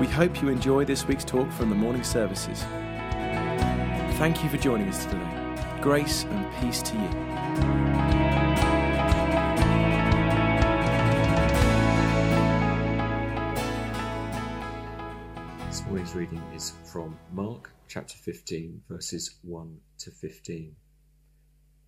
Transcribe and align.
We 0.00 0.06
hope 0.06 0.40
you 0.40 0.48
enjoy 0.48 0.86
this 0.86 1.06
week's 1.06 1.26
talk 1.26 1.52
from 1.52 1.68
the 1.68 1.74
morning 1.74 2.02
services. 2.02 2.62
Thank 4.16 4.42
you 4.42 4.48
for 4.48 4.56
joining 4.56 4.88
us 4.88 5.04
today. 5.04 5.78
Grace 5.82 6.24
and 6.24 6.50
peace 6.58 6.80
to 6.80 6.94
you. 6.94 7.08
This 15.66 15.84
morning's 15.84 16.14
reading 16.14 16.42
is 16.54 16.72
from 16.90 17.18
Mark 17.34 17.70
chapter 17.86 18.16
15, 18.16 18.80
verses 18.88 19.36
1 19.42 19.76
to 19.98 20.10
15. 20.10 20.76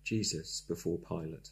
Jesus 0.03 0.63
before 0.67 0.99
Pilate. 0.99 1.49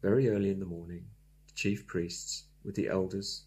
Very 0.00 0.28
early 0.28 0.50
in 0.50 0.60
the 0.60 0.64
morning, 0.64 1.06
the 1.48 1.54
chief 1.56 1.88
priests, 1.88 2.44
with 2.64 2.76
the 2.76 2.86
elders, 2.86 3.46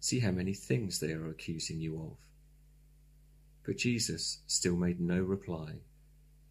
See 0.00 0.20
how 0.20 0.30
many 0.30 0.54
things 0.54 1.00
they 1.00 1.12
are 1.12 1.28
accusing 1.28 1.80
you 1.80 1.96
of. 1.96 2.16
But 3.64 3.78
Jesus 3.78 4.38
still 4.46 4.76
made 4.76 5.00
no 5.00 5.20
reply, 5.20 5.80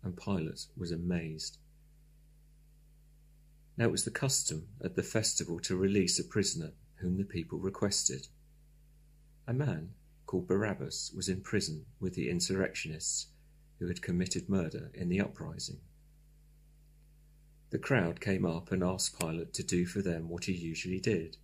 and 0.03 0.17
Pilate 0.17 0.67
was 0.78 0.92
amazed. 0.92 1.58
Now 3.78 3.86
it 3.86 3.92
was 3.92 4.03
the 4.06 4.12
custom 4.12 4.68
at 4.84 4.95
the 4.95 5.03
festival 5.03 5.59
to 5.62 5.75
release 5.75 6.20
a 6.20 6.23
prisoner 6.23 6.73
whom 6.95 7.18
the 7.18 7.23
people 7.23 7.59
requested. 7.59 8.28
A 9.48 9.53
man 9.53 9.94
called 10.25 10.48
Barabbas 10.48 11.14
was 11.16 11.30
in 11.30 11.42
prison 11.42 11.86
with 12.00 12.16
the 12.16 12.30
insurrectionists 12.30 13.28
who 13.80 13.88
had 13.88 14.02
committed 14.02 14.50
murder 14.50 14.92
in 14.94 15.09
the 15.09 15.22
uprising. 15.22 15.80
The 17.70 17.80
crowd 17.80 18.20
came 18.20 18.45
up 18.45 18.72
and 18.72 18.84
asked 18.84 19.20
Pilate 19.20 19.53
to 19.53 19.64
do 19.64 19.86
for 19.86 20.02
them 20.02 20.30
what 20.30 20.45
he 20.45 20.53
usually 20.53 21.00
did. 21.00 21.38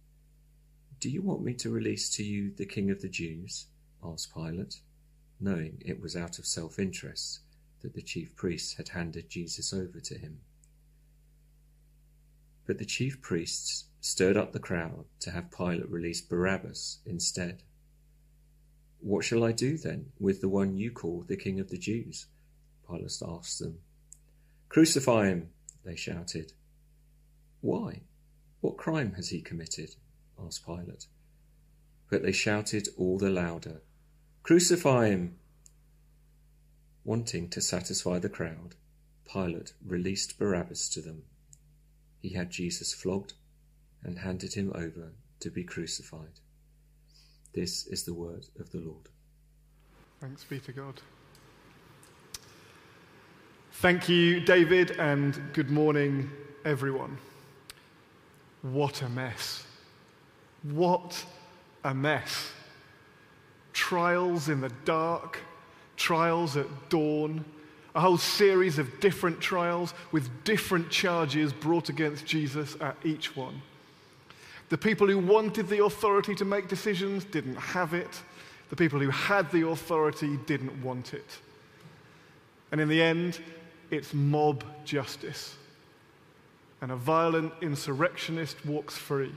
Do 1.04 1.10
you 1.10 1.22
want 1.22 1.44
me 1.44 1.54
to 1.56 1.70
release 1.70 2.10
to 2.12 2.24
you 2.24 2.54
the 2.56 2.66
king 2.66 2.90
of 2.90 3.02
the 3.02 3.10
Jews? 3.10 3.66
asked 4.02 4.34
Pilate, 4.34 4.80
knowing 5.38 5.82
it 5.86 6.00
was 6.00 6.16
out 6.16 6.40
of 6.40 6.46
self 6.46 6.80
interest 6.80 7.42
that 7.82 7.94
the 7.94 8.02
chief 8.02 8.34
priests 8.38 8.76
had 8.76 8.88
handed 8.88 9.30
Jesus 9.30 9.74
over 9.74 10.00
to 10.00 10.18
him. 10.18 10.40
But 12.66 12.78
the 12.78 12.86
chief 12.86 13.22
priests 13.22 13.88
stirred 14.00 14.38
up 14.38 14.54
the 14.54 14.60
crowd 14.60 15.04
to 15.20 15.32
have 15.32 15.52
Pilate 15.52 15.90
release 15.90 16.22
Barabbas 16.22 17.00
instead. 17.06 17.64
What 19.02 19.26
shall 19.26 19.44
I 19.44 19.52
do 19.52 19.78
then 19.78 20.14
with 20.22 20.40
the 20.40 20.48
one 20.48 20.78
you 20.78 20.90
call 20.90 21.26
the 21.28 21.36
King 21.36 21.60
of 21.60 21.70
the 21.70 21.78
Jews? 21.78 22.28
Pilate 22.88 23.22
asked 23.28 23.60
them. 23.60 23.80
Crucify 24.70 25.28
him, 25.28 25.50
they 25.84 25.98
shouted. 25.98 26.54
Why? 27.60 28.04
What 28.62 28.78
crime 28.78 29.16
has 29.18 29.28
he 29.32 29.42
committed? 29.42 29.96
Asked 30.40 30.66
Pilate. 30.66 31.08
But 32.10 32.24
they 32.24 32.32
shouted 32.32 32.90
all 32.98 33.18
the 33.18 33.30
louder, 33.30 33.82
Crucify 34.44 35.08
him! 35.08 35.36
Wanting 37.04 37.50
to 37.50 37.62
satisfy 37.62 38.20
the 38.20 38.30
crowd, 38.30 38.76
Pilate 39.32 39.74
released 39.86 40.38
Barabbas 40.38 40.90
to 40.90 41.02
them. 41.02 41.24
He 42.20 42.34
had 42.34 42.50
Jesus 42.50 42.94
flogged 42.94 43.34
and 44.04 44.20
handed 44.20 44.54
him 44.54 44.72
over 44.76 45.14
to 45.40 45.50
be 45.50 45.64
crucified. 45.64 46.40
This 47.54 47.86
is 47.88 48.04
the 48.04 48.14
word 48.14 48.48
of 48.60 48.72
the 48.72 48.80
Lord. 48.80 49.10
Thanks 50.22 50.44
be 50.44 50.60
to 50.62 50.72
God. 50.72 51.02
Thank 53.74 54.08
you, 54.08 54.40
David, 54.40 54.92
and 54.92 55.40
good 55.54 55.70
morning, 55.70 56.30
everyone. 56.64 57.18
What 58.62 59.02
a 59.02 59.10
mess. 59.10 59.66
What 60.64 61.24
a 61.84 61.94
mess. 61.94 62.52
Trials 63.74 64.50
in 64.50 64.62
the 64.62 64.72
dark, 64.86 65.40
trials 65.98 66.58
at 66.58 66.68
dawn, 66.90 67.44
a 67.96 68.02
whole 68.02 68.18
series 68.18 68.80
of 68.80 69.00
different 69.00 69.40
trials 69.40 69.94
with 70.12 70.30
different 70.44 70.90
charges 70.90 71.54
brought 71.54 71.90
against 71.90 72.26
Jesus 72.26 72.76
at 72.82 72.96
each 73.04 73.36
one. 73.36 73.62
The 74.70 74.78
people 74.78 75.08
who 75.08 75.20
wanted 75.20 75.68
the 75.68 75.84
authority 75.84 76.34
to 76.36 76.46
make 76.46 76.68
decisions 76.68 77.26
didn't 77.26 77.58
have 77.58 77.94
it. 77.94 78.22
The 78.70 78.76
people 78.76 79.00
who 79.00 79.12
had 79.12 79.52
the 79.52 79.68
authority 79.68 80.38
didn't 80.48 80.82
want 80.82 81.14
it. 81.14 81.40
And 82.72 82.82
in 82.82 82.88
the 82.88 83.02
end, 83.02 83.40
it's 83.92 84.14
mob 84.16 84.64
justice. 84.84 85.56
And 86.82 86.92
a 86.92 86.96
violent 86.96 87.54
insurrectionist 87.62 88.66
walks 88.66 88.98
free, 88.98 89.32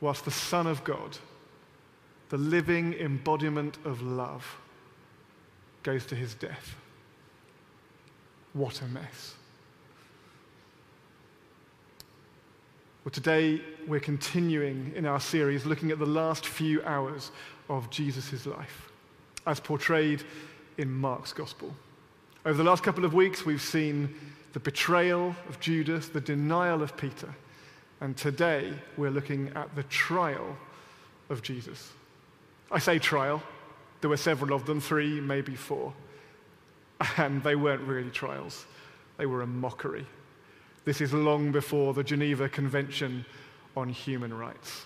whilst 0.00 0.24
the 0.24 0.30
Son 0.30 0.66
of 0.66 0.84
God, 0.84 1.18
the 2.28 2.36
living 2.36 2.94
embodiment 2.94 3.78
of 3.84 4.02
love, 4.02 4.58
goes 5.82 6.04
to 6.06 6.14
his 6.14 6.34
death. 6.34 6.74
What 8.52 8.80
a 8.82 8.86
mess. 8.86 9.34
Well, 13.04 13.12
today 13.12 13.60
we're 13.86 14.00
continuing 14.00 14.92
in 14.96 15.06
our 15.06 15.20
series 15.20 15.64
looking 15.64 15.92
at 15.92 16.00
the 16.00 16.06
last 16.06 16.44
few 16.44 16.82
hours 16.82 17.30
of 17.68 17.88
Jesus' 17.88 18.46
life 18.46 18.90
as 19.46 19.60
portrayed 19.60 20.24
in 20.76 20.90
Mark's 20.90 21.32
Gospel. 21.32 21.72
Over 22.44 22.58
the 22.58 22.64
last 22.64 22.82
couple 22.82 23.04
of 23.04 23.14
weeks, 23.14 23.46
we've 23.46 23.62
seen 23.62 24.12
the 24.54 24.60
betrayal 24.60 25.36
of 25.48 25.60
Judas, 25.60 26.08
the 26.08 26.20
denial 26.20 26.82
of 26.82 26.96
Peter, 26.96 27.32
and 28.00 28.16
today 28.16 28.72
we're 28.96 29.10
looking 29.10 29.50
at 29.54 29.74
the 29.74 29.82
trial 29.84 30.56
of 31.30 31.42
Jesus. 31.42 31.92
I 32.70 32.78
say 32.78 32.98
trial, 32.98 33.42
there 34.00 34.10
were 34.10 34.16
several 34.16 34.54
of 34.54 34.66
them, 34.66 34.80
three, 34.80 35.20
maybe 35.20 35.54
four, 35.54 35.92
and 37.16 37.42
they 37.42 37.56
weren't 37.56 37.82
really 37.82 38.10
trials, 38.10 38.66
they 39.16 39.26
were 39.26 39.42
a 39.42 39.46
mockery. 39.46 40.06
This 40.84 41.00
is 41.00 41.12
long 41.12 41.50
before 41.50 41.94
the 41.94 42.04
Geneva 42.04 42.48
Convention 42.48 43.24
on 43.76 43.88
Human 43.88 44.32
Rights. 44.32 44.84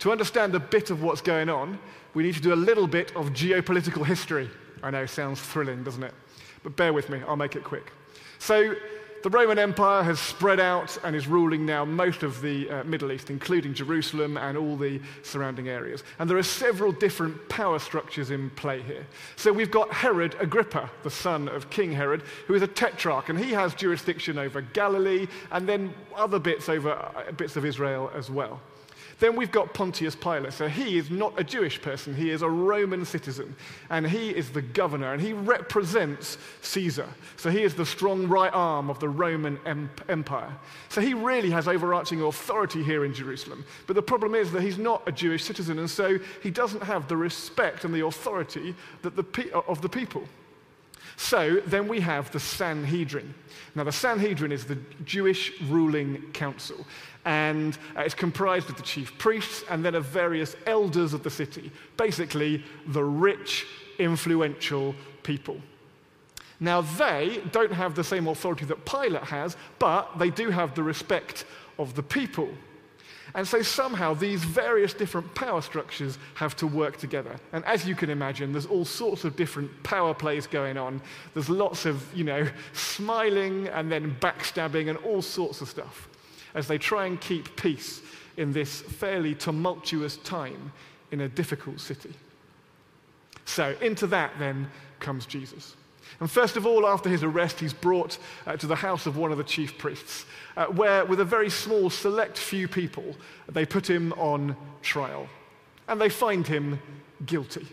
To 0.00 0.10
understand 0.10 0.54
a 0.54 0.60
bit 0.60 0.90
of 0.90 1.02
what's 1.02 1.20
going 1.20 1.48
on, 1.48 1.78
we 2.14 2.22
need 2.22 2.34
to 2.34 2.40
do 2.40 2.52
a 2.52 2.56
little 2.56 2.86
bit 2.86 3.14
of 3.14 3.30
geopolitical 3.30 4.04
history. 4.04 4.48
I 4.82 4.90
know, 4.90 5.06
sounds 5.06 5.40
thrilling, 5.40 5.84
doesn't 5.84 6.02
it? 6.02 6.14
But 6.62 6.74
bear 6.74 6.92
with 6.92 7.10
me, 7.10 7.20
I'll 7.28 7.36
make 7.36 7.54
it 7.54 7.64
quick. 7.64 7.92
So, 8.38 8.74
the 9.22 9.30
Roman 9.30 9.58
Empire 9.58 10.02
has 10.02 10.18
spread 10.18 10.60
out 10.60 10.96
and 11.04 11.14
is 11.14 11.26
ruling 11.26 11.66
now 11.66 11.84
most 11.84 12.22
of 12.22 12.40
the 12.40 12.70
uh, 12.70 12.84
Middle 12.84 13.12
East, 13.12 13.28
including 13.28 13.74
Jerusalem 13.74 14.36
and 14.36 14.56
all 14.56 14.76
the 14.76 15.00
surrounding 15.22 15.68
areas. 15.68 16.02
And 16.18 16.28
there 16.28 16.38
are 16.38 16.42
several 16.42 16.92
different 16.92 17.48
power 17.48 17.78
structures 17.78 18.30
in 18.30 18.50
play 18.50 18.82
here. 18.82 19.06
So 19.36 19.52
we've 19.52 19.70
got 19.70 19.92
Herod 19.92 20.36
Agrippa, 20.40 20.90
the 21.02 21.10
son 21.10 21.48
of 21.48 21.68
King 21.68 21.92
Herod, 21.92 22.22
who 22.46 22.54
is 22.54 22.62
a 22.62 22.66
tetrarch, 22.66 23.28
and 23.28 23.38
he 23.38 23.52
has 23.52 23.74
jurisdiction 23.74 24.38
over 24.38 24.62
Galilee 24.62 25.26
and 25.50 25.68
then 25.68 25.92
other 26.16 26.38
bits 26.38 26.68
over 26.68 26.92
uh, 26.92 27.32
bits 27.32 27.56
of 27.56 27.64
Israel 27.64 28.10
as 28.14 28.30
well. 28.30 28.60
Then 29.20 29.36
we've 29.36 29.52
got 29.52 29.74
Pontius 29.74 30.16
Pilate. 30.16 30.52
So 30.54 30.66
he 30.66 30.96
is 30.98 31.10
not 31.10 31.38
a 31.38 31.44
Jewish 31.44 31.80
person, 31.80 32.14
he 32.14 32.30
is 32.30 32.42
a 32.42 32.50
Roman 32.50 33.04
citizen. 33.04 33.54
And 33.90 34.06
he 34.06 34.30
is 34.30 34.50
the 34.50 34.62
governor, 34.62 35.12
and 35.12 35.22
he 35.22 35.32
represents 35.32 36.38
Caesar. 36.62 37.06
So 37.36 37.50
he 37.50 37.62
is 37.62 37.74
the 37.74 37.86
strong 37.86 38.26
right 38.26 38.52
arm 38.52 38.90
of 38.90 38.98
the 38.98 39.08
Roman 39.08 39.58
Empire. 40.08 40.52
So 40.88 41.00
he 41.00 41.14
really 41.14 41.50
has 41.50 41.68
overarching 41.68 42.22
authority 42.22 42.82
here 42.82 43.04
in 43.04 43.14
Jerusalem. 43.14 43.64
But 43.86 43.94
the 43.94 44.02
problem 44.02 44.34
is 44.34 44.50
that 44.52 44.62
he's 44.62 44.78
not 44.78 45.06
a 45.06 45.12
Jewish 45.12 45.44
citizen, 45.44 45.78
and 45.78 45.88
so 45.88 46.18
he 46.42 46.50
doesn't 46.50 46.82
have 46.82 47.06
the 47.06 47.16
respect 47.16 47.84
and 47.84 47.94
the 47.94 48.06
authority 48.06 48.74
that 49.02 49.16
the, 49.16 49.54
of 49.68 49.82
the 49.82 49.88
people. 49.88 50.24
So 51.20 51.60
then 51.66 51.86
we 51.86 52.00
have 52.00 52.30
the 52.32 52.40
Sanhedrin. 52.40 53.34
Now, 53.74 53.84
the 53.84 53.92
Sanhedrin 53.92 54.50
is 54.52 54.64
the 54.64 54.78
Jewish 55.04 55.60
ruling 55.60 56.22
council, 56.32 56.86
and 57.26 57.76
uh, 57.94 58.00
it's 58.00 58.14
comprised 58.14 58.70
of 58.70 58.76
the 58.76 58.82
chief 58.82 59.16
priests 59.18 59.62
and 59.68 59.84
then 59.84 59.94
of 59.94 60.06
various 60.06 60.56
elders 60.64 61.12
of 61.12 61.22
the 61.22 61.28
city, 61.28 61.70
basically, 61.98 62.64
the 62.86 63.04
rich, 63.04 63.66
influential 63.98 64.94
people. 65.22 65.60
Now, 66.58 66.80
they 66.80 67.42
don't 67.52 67.72
have 67.72 67.94
the 67.94 68.02
same 68.02 68.26
authority 68.26 68.64
that 68.64 68.86
Pilate 68.86 69.24
has, 69.24 69.58
but 69.78 70.18
they 70.18 70.30
do 70.30 70.48
have 70.48 70.74
the 70.74 70.82
respect 70.82 71.44
of 71.78 71.94
the 71.94 72.02
people. 72.02 72.48
And 73.34 73.46
so 73.46 73.62
somehow 73.62 74.14
these 74.14 74.44
various 74.44 74.92
different 74.92 75.34
power 75.34 75.62
structures 75.62 76.18
have 76.34 76.56
to 76.56 76.66
work 76.66 76.96
together. 76.96 77.36
And 77.52 77.64
as 77.64 77.86
you 77.86 77.94
can 77.94 78.10
imagine, 78.10 78.52
there's 78.52 78.66
all 78.66 78.84
sorts 78.84 79.24
of 79.24 79.36
different 79.36 79.82
power 79.82 80.14
plays 80.14 80.46
going 80.46 80.76
on. 80.76 81.00
There's 81.34 81.48
lots 81.48 81.86
of, 81.86 82.04
you 82.14 82.24
know, 82.24 82.46
smiling 82.72 83.68
and 83.68 83.90
then 83.90 84.16
backstabbing 84.20 84.88
and 84.88 84.98
all 84.98 85.22
sorts 85.22 85.60
of 85.60 85.68
stuff 85.68 86.08
as 86.54 86.66
they 86.66 86.78
try 86.78 87.06
and 87.06 87.20
keep 87.20 87.54
peace 87.56 88.02
in 88.36 88.52
this 88.52 88.80
fairly 88.80 89.34
tumultuous 89.34 90.16
time 90.18 90.72
in 91.12 91.20
a 91.20 91.28
difficult 91.28 91.80
city. 91.80 92.12
So 93.44 93.76
into 93.80 94.06
that 94.08 94.32
then 94.38 94.68
comes 94.98 95.26
Jesus. 95.26 95.76
And 96.18 96.30
first 96.30 96.56
of 96.56 96.66
all, 96.66 96.86
after 96.86 97.08
his 97.08 97.22
arrest, 97.22 97.60
he's 97.60 97.72
brought 97.72 98.18
uh, 98.46 98.56
to 98.56 98.66
the 98.66 98.76
house 98.76 99.06
of 99.06 99.16
one 99.16 99.32
of 99.32 99.38
the 99.38 99.44
chief 99.44 99.78
priests, 99.78 100.26
uh, 100.56 100.66
where, 100.66 101.04
with 101.04 101.20
a 101.20 101.24
very 101.24 101.50
small, 101.50 101.88
select 101.88 102.36
few 102.36 102.66
people, 102.66 103.14
they 103.48 103.64
put 103.64 103.88
him 103.88 104.12
on 104.14 104.56
trial. 104.82 105.28
And 105.88 106.00
they 106.00 106.08
find 106.08 106.46
him 106.46 106.80
guilty. 107.26 107.66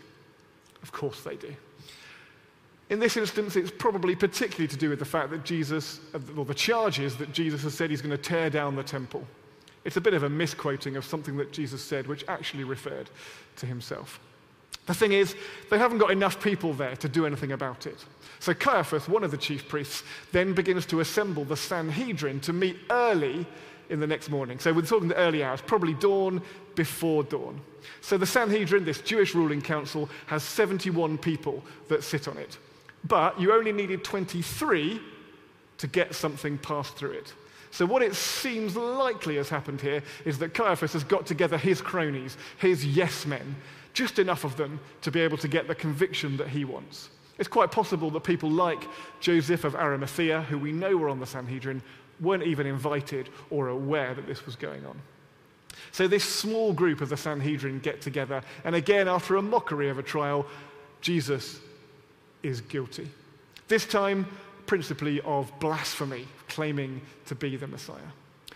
Of 0.82 0.92
course 0.92 1.22
they 1.22 1.36
do. 1.36 1.54
In 2.90 2.98
this 2.98 3.16
instance, 3.16 3.54
it's 3.56 3.70
probably 3.70 4.14
particularly 4.14 4.68
to 4.68 4.76
do 4.76 4.88
with 4.88 4.98
the 4.98 5.04
fact 5.04 5.30
that 5.30 5.44
Jesus, 5.44 6.00
uh, 6.14 6.18
or 6.36 6.44
the 6.44 6.54
charges 6.54 7.16
that 7.16 7.32
Jesus 7.32 7.62
has 7.62 7.74
said 7.74 7.90
he's 7.90 8.00
going 8.00 8.16
to 8.16 8.22
tear 8.22 8.48
down 8.48 8.76
the 8.76 8.82
temple. 8.82 9.26
It's 9.84 9.96
a 9.96 10.00
bit 10.00 10.14
of 10.14 10.22
a 10.22 10.28
misquoting 10.28 10.96
of 10.96 11.04
something 11.04 11.36
that 11.36 11.52
Jesus 11.52 11.82
said, 11.82 12.06
which 12.06 12.24
actually 12.28 12.64
referred 12.64 13.10
to 13.56 13.66
himself. 13.66 14.20
The 14.88 14.94
thing 14.94 15.12
is, 15.12 15.36
they 15.68 15.76
haven't 15.76 15.98
got 15.98 16.10
enough 16.10 16.42
people 16.42 16.72
there 16.72 16.96
to 16.96 17.08
do 17.10 17.26
anything 17.26 17.52
about 17.52 17.86
it. 17.86 18.02
So 18.40 18.54
Caiaphas, 18.54 19.06
one 19.06 19.22
of 19.22 19.30
the 19.30 19.36
chief 19.36 19.68
priests, 19.68 20.02
then 20.32 20.54
begins 20.54 20.86
to 20.86 21.00
assemble 21.00 21.44
the 21.44 21.58
Sanhedrin 21.58 22.40
to 22.40 22.54
meet 22.54 22.78
early 22.88 23.46
in 23.90 24.00
the 24.00 24.06
next 24.06 24.30
morning. 24.30 24.58
So 24.58 24.72
we're 24.72 24.80
talking 24.80 25.08
the 25.08 25.16
early 25.16 25.44
hours, 25.44 25.60
probably 25.60 25.92
dawn 25.92 26.40
before 26.74 27.22
dawn. 27.22 27.60
So 28.00 28.16
the 28.16 28.24
Sanhedrin, 28.24 28.86
this 28.86 29.02
Jewish 29.02 29.34
ruling 29.34 29.60
council, 29.60 30.08
has 30.26 30.42
71 30.42 31.18
people 31.18 31.62
that 31.88 32.02
sit 32.02 32.26
on 32.26 32.38
it. 32.38 32.56
But 33.04 33.38
you 33.38 33.52
only 33.52 33.72
needed 33.72 34.02
23 34.04 35.02
to 35.76 35.86
get 35.86 36.14
something 36.14 36.56
passed 36.56 36.96
through 36.96 37.12
it. 37.12 37.34
So, 37.70 37.84
what 37.84 38.02
it 38.02 38.14
seems 38.14 38.74
likely 38.76 39.36
has 39.36 39.50
happened 39.50 39.82
here 39.82 40.02
is 40.24 40.38
that 40.38 40.54
Caiaphas 40.54 40.94
has 40.94 41.04
got 41.04 41.26
together 41.26 41.58
his 41.58 41.82
cronies, 41.82 42.38
his 42.56 42.84
yes 42.86 43.26
men, 43.26 43.54
just 43.98 44.20
enough 44.20 44.44
of 44.44 44.56
them 44.56 44.78
to 45.00 45.10
be 45.10 45.18
able 45.18 45.36
to 45.36 45.48
get 45.48 45.66
the 45.66 45.74
conviction 45.74 46.36
that 46.36 46.46
he 46.46 46.64
wants. 46.64 47.10
It's 47.36 47.48
quite 47.48 47.72
possible 47.72 48.10
that 48.12 48.20
people 48.20 48.48
like 48.48 48.86
Joseph 49.18 49.64
of 49.64 49.74
Arimathea, 49.74 50.42
who 50.42 50.56
we 50.56 50.70
know 50.70 50.96
were 50.96 51.08
on 51.08 51.18
the 51.18 51.26
Sanhedrin, 51.26 51.82
weren't 52.20 52.44
even 52.44 52.64
invited 52.64 53.28
or 53.50 53.70
aware 53.70 54.14
that 54.14 54.24
this 54.24 54.46
was 54.46 54.54
going 54.54 54.86
on. 54.86 54.96
So, 55.90 56.06
this 56.06 56.22
small 56.22 56.72
group 56.72 57.00
of 57.00 57.08
the 57.08 57.16
Sanhedrin 57.16 57.80
get 57.80 58.00
together, 58.00 58.40
and 58.62 58.76
again, 58.76 59.08
after 59.08 59.34
a 59.34 59.42
mockery 59.42 59.88
of 59.88 59.98
a 59.98 60.02
trial, 60.04 60.46
Jesus 61.00 61.58
is 62.44 62.60
guilty. 62.60 63.10
This 63.66 63.84
time, 63.84 64.28
principally 64.66 65.20
of 65.22 65.50
blasphemy, 65.58 66.28
claiming 66.46 67.00
to 67.26 67.34
be 67.34 67.56
the 67.56 67.66
Messiah. 67.66 68.12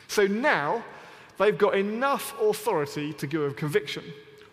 So 0.07 0.29
now, 0.29 0.85
they've 1.37 1.59
got 1.59 1.75
enough 1.75 2.41
authority 2.41 3.13
to 3.15 3.27
give 3.27 3.43
a 3.43 3.53
conviction. 3.53 4.05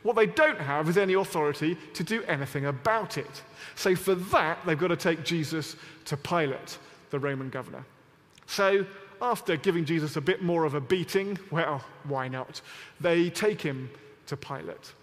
What 0.04 0.16
they 0.16 0.28
don't 0.28 0.60
have 0.60 0.88
is 0.88 0.98
any 0.98 1.14
authority 1.14 1.78
to 1.94 2.04
do 2.04 2.24
anything 2.24 2.66
about 2.66 3.18
it. 3.18 3.44
So 3.76 3.96
for 3.96 4.16
that, 4.16 4.60
they've 4.66 4.80
got 4.80 4.88
to 4.88 4.96
take 4.96 5.24
Jesus 5.24 5.76
to 6.06 6.16
Pilate, 6.16 6.78
the 7.10 7.20
Roman 7.20 7.50
governor. 7.50 7.84
So 8.48 8.86
after 9.22 9.58
giving 9.58 9.86
Jesus 9.86 10.16
a 10.16 10.22
bit 10.22 10.42
more 10.42 10.64
of 10.64 10.74
a 10.74 10.82
beating, 10.82 11.38
well, 11.52 11.84
why 12.06 12.28
not? 12.28 12.62
They 13.02 13.30
take 13.30 13.62
him 13.62 13.90
to 14.28 14.38
Pilate. 14.38 14.94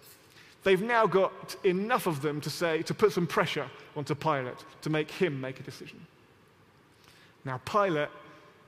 They've 0.65 0.83
now 0.83 1.07
got 1.07 1.55
enough 1.65 2.07
of 2.07 2.23
them 2.23 2.41
to 2.41 2.51
say, 2.51 2.83
to 2.83 2.95
put 2.95 3.13
some 3.13 3.27
pressure 3.27 3.71
onto 3.95 4.15
Pilate 4.15 4.59
to 4.83 4.91
make 4.91 5.11
him 5.11 5.41
make 5.41 5.61
a 5.61 5.63
decision. 5.63 6.01
Now, 7.45 7.59
Pilate 7.65 8.09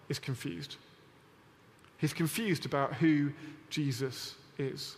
is 0.08 0.18
confused. 0.18 0.76
He's 1.96 2.12
confused 2.12 2.66
about 2.66 2.94
who 2.94 3.32
Jesus 3.70 4.36
is. 4.58 4.96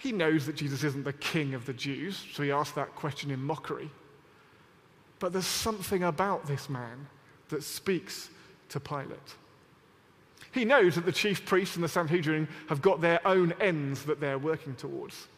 He 0.00 0.12
knows 0.12 0.46
that 0.46 0.56
Jesus 0.56 0.82
isn't 0.82 1.04
the 1.04 1.12
king 1.12 1.52
of 1.52 1.66
the 1.66 1.74
Jews, 1.74 2.24
so 2.32 2.42
he 2.42 2.50
asks 2.50 2.74
that 2.74 2.94
question 2.94 3.30
in 3.30 3.42
mockery. 3.42 3.90
But 5.18 5.34
there's 5.34 5.44
something 5.44 6.04
about 6.04 6.46
this 6.46 6.70
man 6.70 7.06
that 7.50 7.62
speaks 7.62 8.30
to 8.70 8.80
Pilate. 8.80 9.34
He 10.52 10.64
knows 10.64 10.94
that 10.94 11.04
the 11.04 11.12
chief 11.12 11.44
priests 11.44 11.74
and 11.76 11.84
the 11.84 11.88
Sanhedrin 11.88 12.48
have 12.70 12.80
got 12.80 13.02
their 13.02 13.24
own 13.26 13.52
ends 13.60 14.04
that 14.04 14.20
they're 14.20 14.38
working 14.38 14.74
towards. 14.74 15.28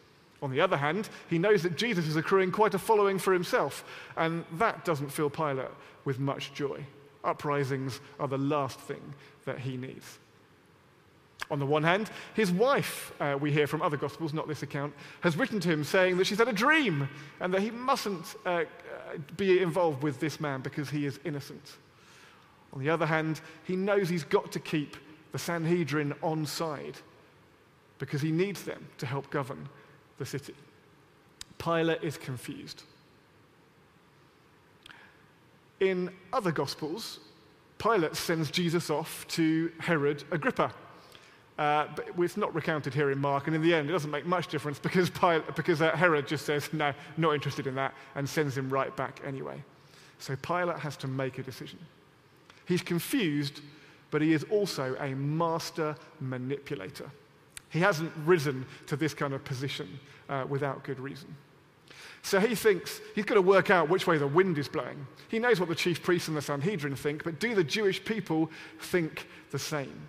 On 0.41 0.49
the 0.49 0.61
other 0.61 0.77
hand, 0.77 1.09
he 1.29 1.37
knows 1.37 1.61
that 1.63 1.75
Jesus 1.75 2.07
is 2.07 2.15
accruing 2.15 2.51
quite 2.51 2.73
a 2.73 2.79
following 2.79 3.19
for 3.19 3.33
himself, 3.33 3.83
and 4.15 4.45
that 4.53 4.85
doesn't 4.85 5.11
fill 5.11 5.29
Pilate 5.29 5.67
with 6.05 6.19
much 6.19 6.53
joy. 6.53 6.85
Uprisings 7.25 7.99
are 8.17 8.29
the 8.29 8.37
last 8.37 8.79
thing 8.79 9.13
that 9.43 9.59
he 9.59 9.75
needs. 9.75 10.19
On 11.51 11.59
the 11.59 11.65
one 11.65 11.83
hand, 11.83 12.09
his 12.33 12.51
wife, 12.51 13.13
uh, 13.19 13.37
we 13.39 13.51
hear 13.51 13.67
from 13.67 13.81
other 13.81 13.97
Gospels, 13.97 14.33
not 14.33 14.47
this 14.47 14.63
account, 14.63 14.93
has 15.21 15.37
written 15.37 15.59
to 15.59 15.69
him 15.69 15.83
saying 15.83 16.17
that 16.17 16.25
she's 16.25 16.37
had 16.37 16.47
a 16.47 16.53
dream 16.53 17.09
and 17.39 17.53
that 17.53 17.61
he 17.61 17.71
mustn't 17.71 18.35
uh, 18.45 18.49
uh, 18.49 18.63
be 19.37 19.61
involved 19.61 20.03
with 20.03 20.19
this 20.19 20.39
man 20.39 20.61
because 20.61 20.89
he 20.89 21.05
is 21.05 21.19
innocent. 21.25 21.77
On 22.73 22.79
the 22.79 22.89
other 22.89 23.05
hand, 23.05 23.41
he 23.65 23.75
knows 23.75 24.09
he's 24.09 24.23
got 24.23 24.51
to 24.53 24.59
keep 24.59 24.97
the 25.31 25.37
Sanhedrin 25.37 26.13
on 26.23 26.45
side 26.45 26.97
because 27.99 28.21
he 28.21 28.31
needs 28.31 28.63
them 28.63 28.87
to 28.97 29.05
help 29.05 29.29
govern 29.29 29.67
the 30.17 30.25
city. 30.25 30.55
Pilate 31.57 32.03
is 32.03 32.17
confused. 32.17 32.83
In 35.79 36.11
other 36.31 36.51
Gospels, 36.51 37.19
Pilate 37.77 38.15
sends 38.15 38.49
Jesus 38.49 38.89
off 38.89 39.27
to 39.29 39.71
Herod 39.79 40.23
Agrippa 40.31 40.73
uh, 41.57 41.87
but 41.95 42.07
it's 42.17 42.37
not 42.37 42.53
recounted 42.55 42.93
here 42.93 43.11
in 43.11 43.19
Mark, 43.19 43.47
and 43.47 43.55
in 43.55 43.61
the 43.61 43.73
end, 43.73 43.89
it 43.89 43.93
doesn't 43.93 44.09
make 44.09 44.25
much 44.25 44.47
difference 44.47 44.79
because, 44.79 45.09
Pilate, 45.09 45.55
because 45.55 45.81
uh, 45.81 45.95
Herod 45.95 46.27
just 46.27 46.45
says, 46.45 46.71
no, 46.73 46.93
not 47.17 47.33
interested 47.33 47.67
in 47.67 47.75
that, 47.75 47.93
and 48.15 48.27
sends 48.27 48.57
him 48.57 48.69
right 48.69 48.95
back 48.95 49.21
anyway. 49.25 49.61
So 50.17 50.35
Pilate 50.37 50.79
has 50.79 50.97
to 50.97 51.07
make 51.07 51.37
a 51.37 51.43
decision. 51.43 51.79
He's 52.65 52.81
confused, 52.81 53.61
but 54.09 54.21
he 54.21 54.33
is 54.33 54.45
also 54.45 54.95
a 54.99 55.13
master 55.15 55.95
manipulator. 56.19 57.09
He 57.69 57.79
hasn't 57.79 58.11
risen 58.25 58.65
to 58.87 58.95
this 58.95 59.13
kind 59.13 59.33
of 59.33 59.43
position 59.43 59.99
uh, 60.29 60.45
without 60.47 60.83
good 60.83 60.99
reason. 60.99 61.35
So 62.21 62.39
he 62.39 62.55
thinks 62.55 63.01
he's 63.15 63.25
got 63.25 63.35
to 63.35 63.41
work 63.41 63.69
out 63.69 63.89
which 63.89 64.07
way 64.07 64.17
the 64.17 64.27
wind 64.27 64.57
is 64.57 64.67
blowing. 64.67 65.05
He 65.27 65.39
knows 65.39 65.59
what 65.59 65.69
the 65.69 65.75
chief 65.75 66.01
priests 66.01 66.29
and 66.29 66.37
the 66.37 66.41
Sanhedrin 66.41 66.95
think, 66.95 67.23
but 67.23 67.39
do 67.39 67.53
the 67.53 67.63
Jewish 67.63 68.03
people 68.03 68.49
think 68.79 69.27
the 69.51 69.59
same? 69.59 70.07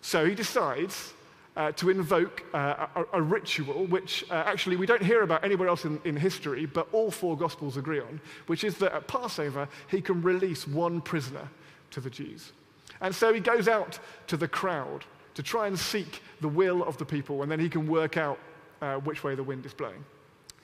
So 0.00 0.24
he 0.24 0.34
decides 0.34 1.12
uh, 1.56 1.72
to 1.72 1.90
invoke 1.90 2.44
uh, 2.54 2.86
a, 2.94 3.04
a, 3.14 3.22
ritual 3.22 3.86
which 3.86 4.24
uh, 4.30 4.34
actually 4.46 4.76
we 4.76 4.86
don't 4.86 5.02
hear 5.02 5.22
about 5.22 5.44
anywhere 5.44 5.68
else 5.68 5.84
in, 5.84 6.00
in, 6.04 6.16
history, 6.16 6.64
but 6.64 6.88
all 6.92 7.10
four 7.10 7.36
Gospels 7.36 7.76
agree 7.76 8.00
on, 8.00 8.20
which 8.46 8.64
is 8.64 8.76
that 8.78 8.94
at 8.94 9.08
Passover 9.08 9.68
he 9.88 10.00
can 10.00 10.22
release 10.22 10.66
one 10.66 11.00
prisoner 11.00 11.48
to 11.90 12.00
the 12.00 12.10
Jews. 12.10 12.52
And 13.00 13.14
so 13.14 13.32
he 13.34 13.40
goes 13.40 13.68
out 13.68 13.98
to 14.28 14.36
the 14.36 14.48
crowd 14.48 15.04
to 15.34 15.42
try 15.42 15.66
and 15.66 15.78
seek 15.78 16.22
the 16.40 16.48
will 16.48 16.84
of 16.84 16.96
the 16.98 17.04
people, 17.04 17.42
and 17.42 17.50
then 17.50 17.60
he 17.60 17.68
can 17.68 17.86
work 17.86 18.16
out 18.16 18.38
uh, 18.80 18.96
which 18.96 19.24
way 19.24 19.34
the 19.34 19.42
wind 19.42 19.66
is 19.66 19.74
blowing. 19.74 20.04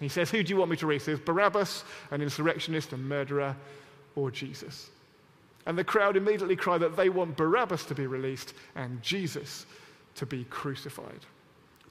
He 0.00 0.08
says, 0.08 0.30
Who 0.30 0.42
do 0.42 0.50
you 0.50 0.56
want 0.56 0.70
me 0.70 0.76
to 0.78 0.86
release? 0.86 1.18
Barabbas, 1.18 1.84
an 2.10 2.22
insurrectionist, 2.22 2.92
a 2.92 2.96
murderer, 2.96 3.56
or 4.14 4.30
Jesus? 4.30 4.90
And 5.66 5.76
the 5.76 5.84
crowd 5.84 6.16
immediately 6.16 6.56
cry 6.56 6.78
that 6.78 6.96
they 6.96 7.08
want 7.08 7.36
Barabbas 7.36 7.84
to 7.86 7.94
be 7.94 8.06
released 8.06 8.54
and 8.76 9.02
Jesus 9.02 9.66
to 10.14 10.24
be 10.24 10.44
crucified. 10.44 11.20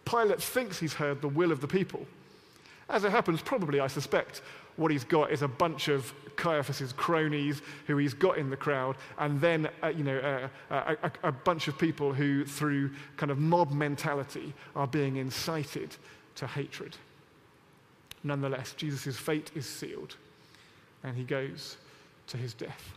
Pilate 0.06 0.42
thinks 0.42 0.80
he's 0.80 0.94
heard 0.94 1.22
the 1.22 1.28
will 1.28 1.52
of 1.52 1.62
the 1.62 1.68
people. 1.68 2.06
As 2.90 3.04
it 3.04 3.12
happens, 3.12 3.42
probably, 3.42 3.80
I 3.80 3.88
suspect, 3.88 4.42
what 4.76 4.92
he's 4.92 5.04
got 5.04 5.32
is 5.32 5.42
a 5.42 5.48
bunch 5.48 5.88
of 5.88 6.14
Caiaphas's 6.36 6.94
cronies 6.94 7.62
who 7.88 7.98
he's 7.98 8.14
got 8.14 8.38
in 8.38 8.50
the 8.50 8.58
crowd, 8.58 8.98
and 9.18 9.40
then 9.40 9.70
uh, 9.82 9.88
you 9.88 10.04
know 10.04 10.50
uh, 10.70 10.96
a, 11.02 11.30
a, 11.30 11.32
bunch 11.32 11.68
of 11.68 11.78
people 11.78 12.14
who, 12.14 12.46
through 12.46 12.92
kind 13.18 13.32
of 13.32 13.40
mob 13.40 13.72
mentality, 13.72 14.54
are 14.76 14.88
being 14.88 15.16
incited 15.16 15.96
to 16.36 16.46
hatred. 16.46 16.98
Nonetheless, 18.24 18.74
Jesus' 18.74 19.18
fate 19.18 19.52
is 19.56 19.66
sealed, 19.66 20.18
and 21.04 21.16
he 21.16 21.24
goes 21.24 21.78
to 22.28 22.38
his 22.38 22.54
death. 22.54 22.95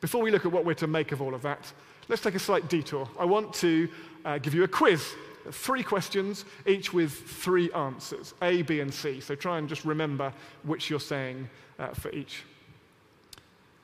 Before 0.00 0.22
we 0.22 0.30
look 0.30 0.44
at 0.44 0.52
what 0.52 0.64
we're 0.64 0.74
to 0.74 0.86
make 0.86 1.12
of 1.12 1.22
all 1.22 1.34
of 1.34 1.42
that, 1.42 1.72
let's 2.08 2.22
take 2.22 2.34
a 2.34 2.40
slight 2.40 2.68
detour. 2.68 3.08
I 3.18 3.24
want 3.24 3.52
to 3.54 3.88
uh, 4.24 4.38
give 4.38 4.54
you 4.54 4.64
a 4.64 4.68
quiz 4.68 5.14
three 5.50 5.82
questions, 5.82 6.44
each 6.66 6.92
with 6.92 7.12
three 7.12 7.70
answers 7.72 8.34
A, 8.42 8.62
B, 8.62 8.80
and 8.80 8.92
C. 8.92 9.20
So 9.20 9.34
try 9.34 9.58
and 9.58 9.68
just 9.68 9.84
remember 9.84 10.32
which 10.64 10.90
you're 10.90 11.00
saying 11.00 11.48
uh, 11.78 11.88
for 11.88 12.10
each. 12.10 12.42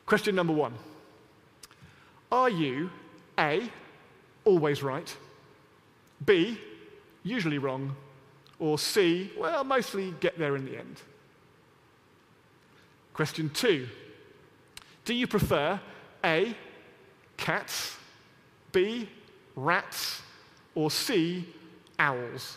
Question 0.07 0.35
number 0.35 0.53
one 0.53 0.75
Are 2.31 2.51
you 2.51 2.91
A, 3.39 3.71
always 4.45 4.83
right, 4.83 5.17
B, 6.25 6.59
usually 7.23 7.59
wrong, 7.59 7.95
or 8.59 8.79
C, 8.79 9.31
well, 9.39 9.65
mostly 9.65 10.15
get 10.21 10.39
there 10.39 10.57
in 10.57 10.65
the 10.65 10.79
end? 10.79 11.01
Question 13.15 13.51
two 13.51 13.89
Do 15.05 15.15
you 15.15 15.27
prefer 15.27 15.81
A, 16.25 16.57
cats, 17.37 17.97
B, 18.73 19.09
rats, 19.57 20.23
or 20.75 20.91
C, 20.91 21.47
owls? 21.99 22.57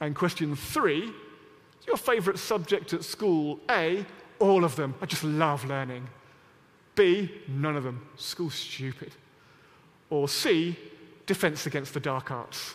And 0.00 0.14
question 0.14 0.54
three 0.56 1.12
your 1.86 1.96
favorite 1.96 2.38
subject 2.38 2.92
at 2.92 3.04
school 3.04 3.60
A, 3.70 4.04
all 4.38 4.64
of 4.64 4.76
them. 4.76 4.94
I 5.00 5.06
just 5.06 5.24
love 5.24 5.64
learning. 5.64 6.06
B, 6.94 7.30
none 7.48 7.76
of 7.76 7.84
them. 7.84 8.06
School's 8.16 8.54
stupid. 8.54 9.12
Or 10.10 10.28
C, 10.28 10.76
defense 11.26 11.66
against 11.66 11.94
the 11.94 12.00
dark 12.00 12.30
arts. 12.30 12.74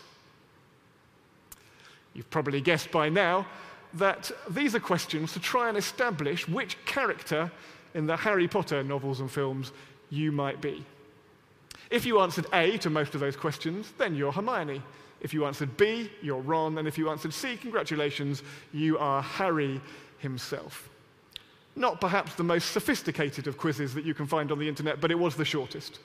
You've 2.13 2.29
probably 2.29 2.61
guessed 2.61 2.91
by 2.91 3.09
now 3.09 3.47
that 3.93 4.31
these 4.49 4.75
are 4.75 4.79
questions 4.79 5.33
to 5.33 5.39
try 5.39 5.69
and 5.69 5.77
establish 5.77 6.47
which 6.47 6.77
character 6.85 7.51
in 7.93 8.05
the 8.05 8.17
Harry 8.17 8.47
Potter 8.47 8.83
novels 8.83 9.19
and 9.19 9.29
films 9.29 9.71
you 10.09 10.31
might 10.31 10.61
be. 10.61 10.85
If 11.89 12.05
you 12.05 12.19
answered 12.19 12.45
A 12.53 12.77
to 12.79 12.89
most 12.89 13.15
of 13.15 13.21
those 13.21 13.35
questions, 13.35 13.93
then 13.97 14.15
you're 14.15 14.31
Hermione. 14.31 14.81
If 15.21 15.33
you 15.33 15.45
answered 15.45 15.75
B, 15.75 16.09
you're 16.21 16.41
Ron. 16.41 16.77
And 16.77 16.87
if 16.87 16.97
you 16.97 17.09
answered 17.09 17.33
C, 17.33 17.57
congratulations, 17.57 18.43
you 18.71 18.97
are 18.99 19.21
Harry 19.21 19.81
himself. 20.19 20.89
Not 21.75 21.99
perhaps 21.99 22.35
the 22.35 22.43
most 22.43 22.71
sophisticated 22.71 23.47
of 23.47 23.57
quizzes 23.57 23.93
that 23.93 24.05
you 24.05 24.13
can 24.13 24.27
find 24.27 24.51
on 24.51 24.59
the 24.59 24.67
internet, 24.67 25.01
but 25.01 25.11
it 25.11 25.17
was 25.17 25.35
the 25.35 25.45
shortest. 25.45 25.99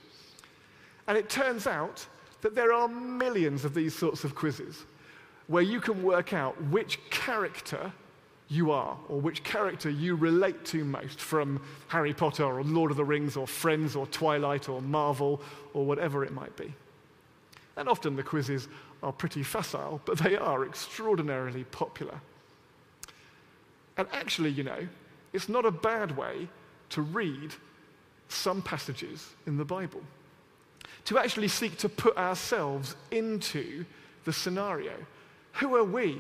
And 1.06 1.18
it 1.18 1.28
turns 1.28 1.66
out 1.66 2.06
that 2.40 2.54
there 2.54 2.72
are 2.72 2.88
millions 2.88 3.64
of 3.64 3.74
these 3.74 3.94
sorts 3.94 4.24
of 4.24 4.34
quizzes 4.34 4.84
where 5.46 5.62
you 5.62 5.80
can 5.80 6.02
work 6.02 6.32
out 6.32 6.60
which 6.64 6.98
character 7.10 7.92
you 8.48 8.70
are, 8.70 8.96
or 9.08 9.20
which 9.20 9.42
character 9.42 9.88
you 9.88 10.14
relate 10.14 10.64
to 10.66 10.84
most 10.84 11.20
from 11.20 11.60
Harry 11.88 12.12
Potter 12.12 12.44
or 12.44 12.62
Lord 12.62 12.90
of 12.90 12.96
the 12.96 13.04
Rings 13.04 13.36
or 13.36 13.46
Friends 13.46 13.96
or 13.96 14.06
Twilight 14.06 14.68
or 14.68 14.82
Marvel 14.82 15.40
or 15.72 15.86
whatever 15.86 16.24
it 16.24 16.32
might 16.32 16.54
be. 16.56 16.72
And 17.76 17.88
often 17.88 18.16
the 18.16 18.22
quizzes 18.22 18.68
are 19.02 19.12
pretty 19.12 19.42
facile, 19.42 20.00
but 20.04 20.18
they 20.18 20.36
are 20.36 20.64
extraordinarily 20.64 21.64
popular. 21.64 22.20
And 23.96 24.06
actually, 24.12 24.50
you 24.50 24.62
know, 24.62 24.86
it's 25.32 25.48
not 25.48 25.64
a 25.64 25.70
bad 25.70 26.16
way 26.16 26.48
to 26.90 27.02
read 27.02 27.52
some 28.28 28.62
passages 28.62 29.30
in 29.46 29.56
the 29.56 29.64
Bible. 29.64 30.02
To 31.06 31.18
actually 31.18 31.48
seek 31.48 31.76
to 31.78 31.88
put 31.88 32.16
ourselves 32.16 32.96
into 33.10 33.84
the 34.24 34.32
scenario. 34.32 34.92
Who 35.54 35.76
are 35.76 35.84
we 35.84 36.18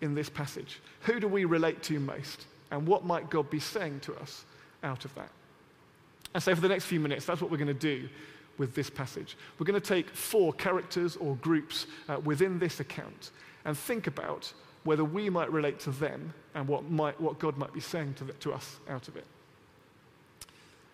in 0.00 0.14
this 0.14 0.28
passage? 0.28 0.80
Who 1.02 1.20
do 1.20 1.28
we 1.28 1.44
relate 1.44 1.82
to 1.84 1.98
most? 1.98 2.46
And 2.70 2.86
what 2.86 3.04
might 3.04 3.30
God 3.30 3.50
be 3.50 3.60
saying 3.60 4.00
to 4.00 4.14
us 4.16 4.44
out 4.82 5.04
of 5.04 5.14
that? 5.14 5.30
And 6.34 6.42
so, 6.42 6.54
for 6.54 6.60
the 6.60 6.68
next 6.68 6.84
few 6.84 7.00
minutes, 7.00 7.24
that's 7.24 7.40
what 7.40 7.50
we're 7.50 7.56
going 7.56 7.68
to 7.68 7.74
do 7.74 8.08
with 8.58 8.74
this 8.74 8.90
passage. 8.90 9.36
We're 9.58 9.66
going 9.66 9.80
to 9.80 9.86
take 9.86 10.10
four 10.10 10.52
characters 10.52 11.16
or 11.16 11.36
groups 11.36 11.86
uh, 12.08 12.18
within 12.22 12.58
this 12.58 12.80
account 12.80 13.30
and 13.64 13.76
think 13.76 14.06
about 14.06 14.52
whether 14.84 15.04
we 15.04 15.30
might 15.30 15.50
relate 15.52 15.80
to 15.80 15.90
them 15.90 16.32
and 16.54 16.66
what, 16.66 16.90
might, 16.90 17.20
what 17.20 17.38
God 17.38 17.56
might 17.56 17.72
be 17.72 17.80
saying 17.80 18.14
to, 18.14 18.24
the, 18.24 18.32
to 18.34 18.52
us 18.52 18.76
out 18.88 19.08
of 19.08 19.16
it. 19.16 19.24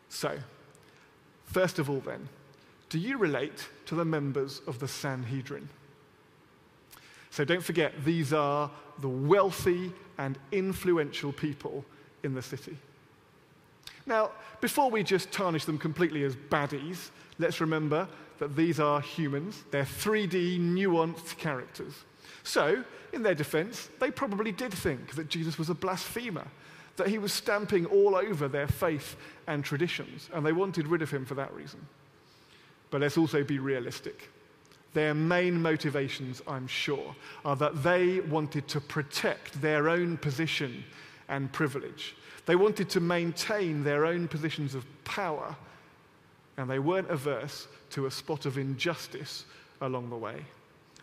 So, 0.09 0.39
first 1.47 1.79
of 1.79 1.91
all, 1.91 2.01
then, 2.01 2.29
do 2.89 2.99
you 2.99 3.19
relate 3.19 3.69
to 3.87 3.95
the 3.95 4.05
members 4.05 4.61
of 4.67 4.79
the 4.79 4.89
Sanhedrin? 4.89 5.69
So 7.35 7.45
don't 7.45 7.65
forget, 7.65 7.93
these 8.05 8.33
are 8.33 8.71
the 9.01 9.09
wealthy 9.09 9.93
and 10.19 10.39
influential 10.53 11.33
people 11.33 11.85
in 12.23 12.33
the 12.33 12.41
city. 12.41 12.77
Now, 14.07 14.31
before 14.61 14.89
we 14.89 15.03
just 15.03 15.33
tarnish 15.33 15.65
them 15.65 15.77
completely 15.77 16.23
as 16.23 16.37
baddies, 16.37 17.11
let's 17.41 17.61
remember 17.61 18.07
that 18.39 18.55
these 18.55 18.79
are 18.79 19.01
humans. 19.01 19.65
They're 19.73 19.83
3D, 19.83 20.61
nuanced 20.61 21.37
characters. 21.37 22.05
So, 22.45 22.85
in 23.13 23.25
their 23.25 23.35
defense, 23.35 23.89
they 23.99 24.13
probably 24.13 24.53
did 24.53 24.73
think 24.73 25.17
that 25.17 25.29
Jesus 25.29 25.59
was 25.59 25.71
a 25.71 25.75
blasphemer, 25.75 26.47
that 26.95 27.09
he 27.09 27.19
was 27.19 27.33
stamping 27.33 27.85
all 27.87 28.15
over 28.15 28.47
their 28.47 28.69
faith 28.69 29.17
and 29.49 29.65
traditions, 29.65 30.31
and 30.33 30.47
they 30.47 30.53
wanted 30.53 30.87
rid 30.87 31.03
of 31.03 31.11
him 31.11 31.25
for 31.25 31.35
that 31.35 31.53
reason. 31.53 31.85
But 32.93 33.01
let's 33.01 33.19
also 33.19 33.43
be 33.43 33.59
realistic. 33.59 34.31
Their 34.95 35.13
main 35.13 35.61
motivations, 35.61 36.41
I'm 36.47 36.67
sure, 36.67 37.15
are 37.45 37.57
that 37.57 37.83
they 37.83 38.21
wanted 38.21 38.67
to 38.69 38.81
protect 38.81 39.61
their 39.61 39.89
own 39.89 40.17
position 40.17 40.85
and 41.29 41.53
privilege. 41.53 42.17
They 42.47 42.57
wanted 42.57 42.89
to 42.91 43.01
maintain 43.01 43.83
their 43.83 44.07
own 44.07 44.29
positions 44.29 44.75
of 44.75 44.87
power, 45.05 45.57
and 46.57 46.71
they 46.71 46.79
weren't 46.79 47.11
averse 47.11 47.67
to 47.91 48.07
a 48.07 48.11
spot 48.11 48.47
of 48.47 48.57
injustice 48.57 49.45
along 49.81 50.11
the 50.11 50.17
way. 50.17 50.45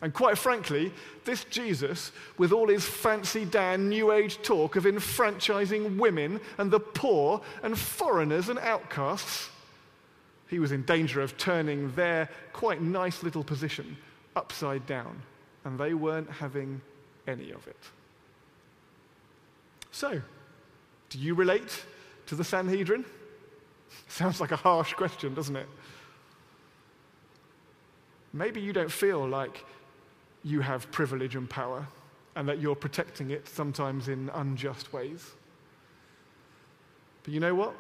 And 0.01 0.13
quite 0.13 0.37
frankly, 0.37 0.91
this 1.25 1.43
Jesus, 1.45 2.11
with 2.37 2.51
all 2.51 2.67
his 2.67 2.85
fancy 2.85 3.45
Dan 3.45 3.89
New 3.89 4.11
Age 4.11 4.41
talk 4.41 4.75
of 4.75 4.87
enfranchising 4.87 5.97
women 5.97 6.39
and 6.57 6.71
the 6.71 6.79
poor 6.79 7.41
and 7.61 7.77
foreigners 7.77 8.49
and 8.49 8.57
outcasts, 8.59 9.49
he 10.51 10.59
was 10.59 10.73
in 10.73 10.83
danger 10.83 11.21
of 11.21 11.37
turning 11.37 11.91
their 11.93 12.29
quite 12.51 12.81
nice 12.81 13.23
little 13.23 13.43
position 13.43 13.95
upside 14.35 14.85
down, 14.85 15.21
and 15.63 15.79
they 15.79 15.93
weren't 15.93 16.29
having 16.29 16.81
any 17.25 17.51
of 17.51 17.65
it. 17.67 17.77
So, 19.91 20.21
do 21.09 21.17
you 21.17 21.35
relate 21.35 21.85
to 22.27 22.35
the 22.35 22.43
Sanhedrin? 22.43 23.05
Sounds 24.09 24.41
like 24.41 24.51
a 24.51 24.57
harsh 24.57 24.93
question, 24.93 25.33
doesn't 25.33 25.55
it? 25.55 25.69
Maybe 28.33 28.59
you 28.59 28.73
don't 28.73 28.91
feel 28.91 29.25
like 29.25 29.63
you 30.43 30.59
have 30.59 30.91
privilege 30.91 31.35
and 31.37 31.49
power 31.49 31.87
and 32.35 32.47
that 32.49 32.59
you're 32.59 32.75
protecting 32.75 33.31
it 33.31 33.47
sometimes 33.47 34.09
in 34.09 34.29
unjust 34.33 34.91
ways. 34.91 35.31
But 37.23 37.33
you 37.33 37.39
know 37.39 37.55
what? 37.55 37.73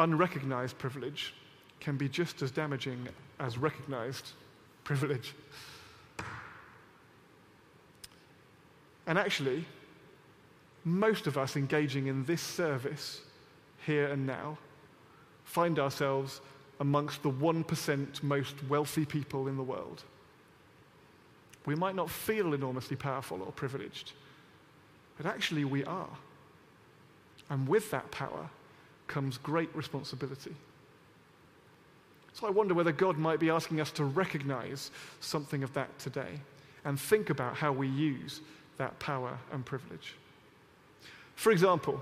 Unrecognized 0.00 0.78
privilege 0.78 1.34
can 1.80 1.96
be 1.96 2.08
just 2.08 2.42
as 2.42 2.50
damaging 2.50 3.08
as 3.38 3.58
recognized 3.58 4.30
privilege. 4.84 5.34
And 9.06 9.18
actually, 9.18 9.64
most 10.84 11.26
of 11.26 11.36
us 11.36 11.56
engaging 11.56 12.06
in 12.06 12.24
this 12.24 12.42
service 12.42 13.22
here 13.84 14.08
and 14.08 14.26
now 14.26 14.58
find 15.44 15.78
ourselves 15.78 16.40
amongst 16.80 17.22
the 17.22 17.30
1% 17.30 18.22
most 18.22 18.54
wealthy 18.68 19.04
people 19.04 19.48
in 19.48 19.56
the 19.56 19.62
world. 19.62 20.02
We 21.66 21.74
might 21.74 21.94
not 21.94 22.10
feel 22.10 22.54
enormously 22.54 22.96
powerful 22.96 23.42
or 23.42 23.52
privileged, 23.52 24.12
but 25.16 25.26
actually 25.26 25.64
we 25.64 25.84
are. 25.84 26.08
And 27.50 27.68
with 27.68 27.90
that 27.90 28.10
power 28.10 28.48
comes 29.10 29.36
great 29.36 29.68
responsibility. 29.74 30.54
So 32.32 32.46
I 32.46 32.50
wonder 32.50 32.72
whether 32.74 32.92
God 32.92 33.18
might 33.18 33.40
be 33.40 33.50
asking 33.50 33.80
us 33.80 33.90
to 33.92 34.04
recognize 34.04 34.90
something 35.20 35.62
of 35.62 35.74
that 35.74 35.98
today 35.98 36.40
and 36.84 36.98
think 36.98 37.28
about 37.28 37.56
how 37.56 37.72
we 37.72 37.88
use 37.88 38.40
that 38.78 38.98
power 38.98 39.36
and 39.52 39.66
privilege. 39.66 40.14
For 41.34 41.52
example, 41.52 42.00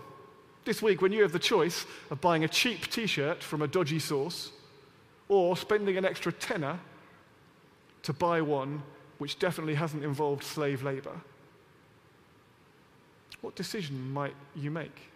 This 0.69 0.83
week, 0.83 1.01
when 1.01 1.13
you 1.13 1.23
have 1.23 1.33
the 1.33 1.39
choice 1.39 1.87
of 2.11 2.21
buying 2.21 2.45
a 2.45 2.49
cheap 2.49 2.91
t 2.91 3.07
shirt 3.07 3.43
from 3.43 3.63
a 3.63 3.67
dodgy 3.67 3.99
source 3.99 4.53
or 5.27 5.57
spending 5.57 5.97
an 5.97 6.05
extra 6.05 6.31
tenner 6.31 6.79
to 8.03 8.13
buy 8.13 8.43
one 8.43 8.83
which 9.17 9.39
definitely 9.39 9.77
hasn't 9.77 10.05
involved 10.05 10.45
slave 10.45 10.83
labor, 10.83 11.19
what 13.41 13.55
decision 13.55 14.13
might 14.13 14.35
you 14.55 14.71
make? 14.71 15.09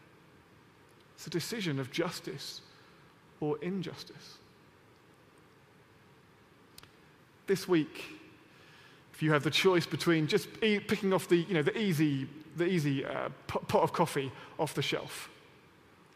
It's 1.23 1.29
a 1.29 1.31
decision 1.31 1.79
of 1.79 1.93
justice 1.93 2.63
or 3.39 3.57
injustice. 3.63 4.39
This 7.47 7.69
week, 7.69 8.19
if 9.15 9.23
you 9.23 9.31
have 9.31 9.45
the 9.45 9.51
choice 9.53 9.87
between 9.87 10.27
just 10.27 10.49
e- 10.65 10.81
picking 10.81 11.13
off 11.13 11.29
the, 11.29 11.37
you 11.37 11.55
know, 11.55 11.63
the 11.63 11.79
easy, 11.79 12.27
the 12.57 12.67
easy 12.67 13.05
uh, 13.05 13.29
pot 13.47 13.85
of 13.85 13.93
coffee 13.93 14.33
off 14.59 14.75
the 14.75 14.83
shelf, 14.83 15.31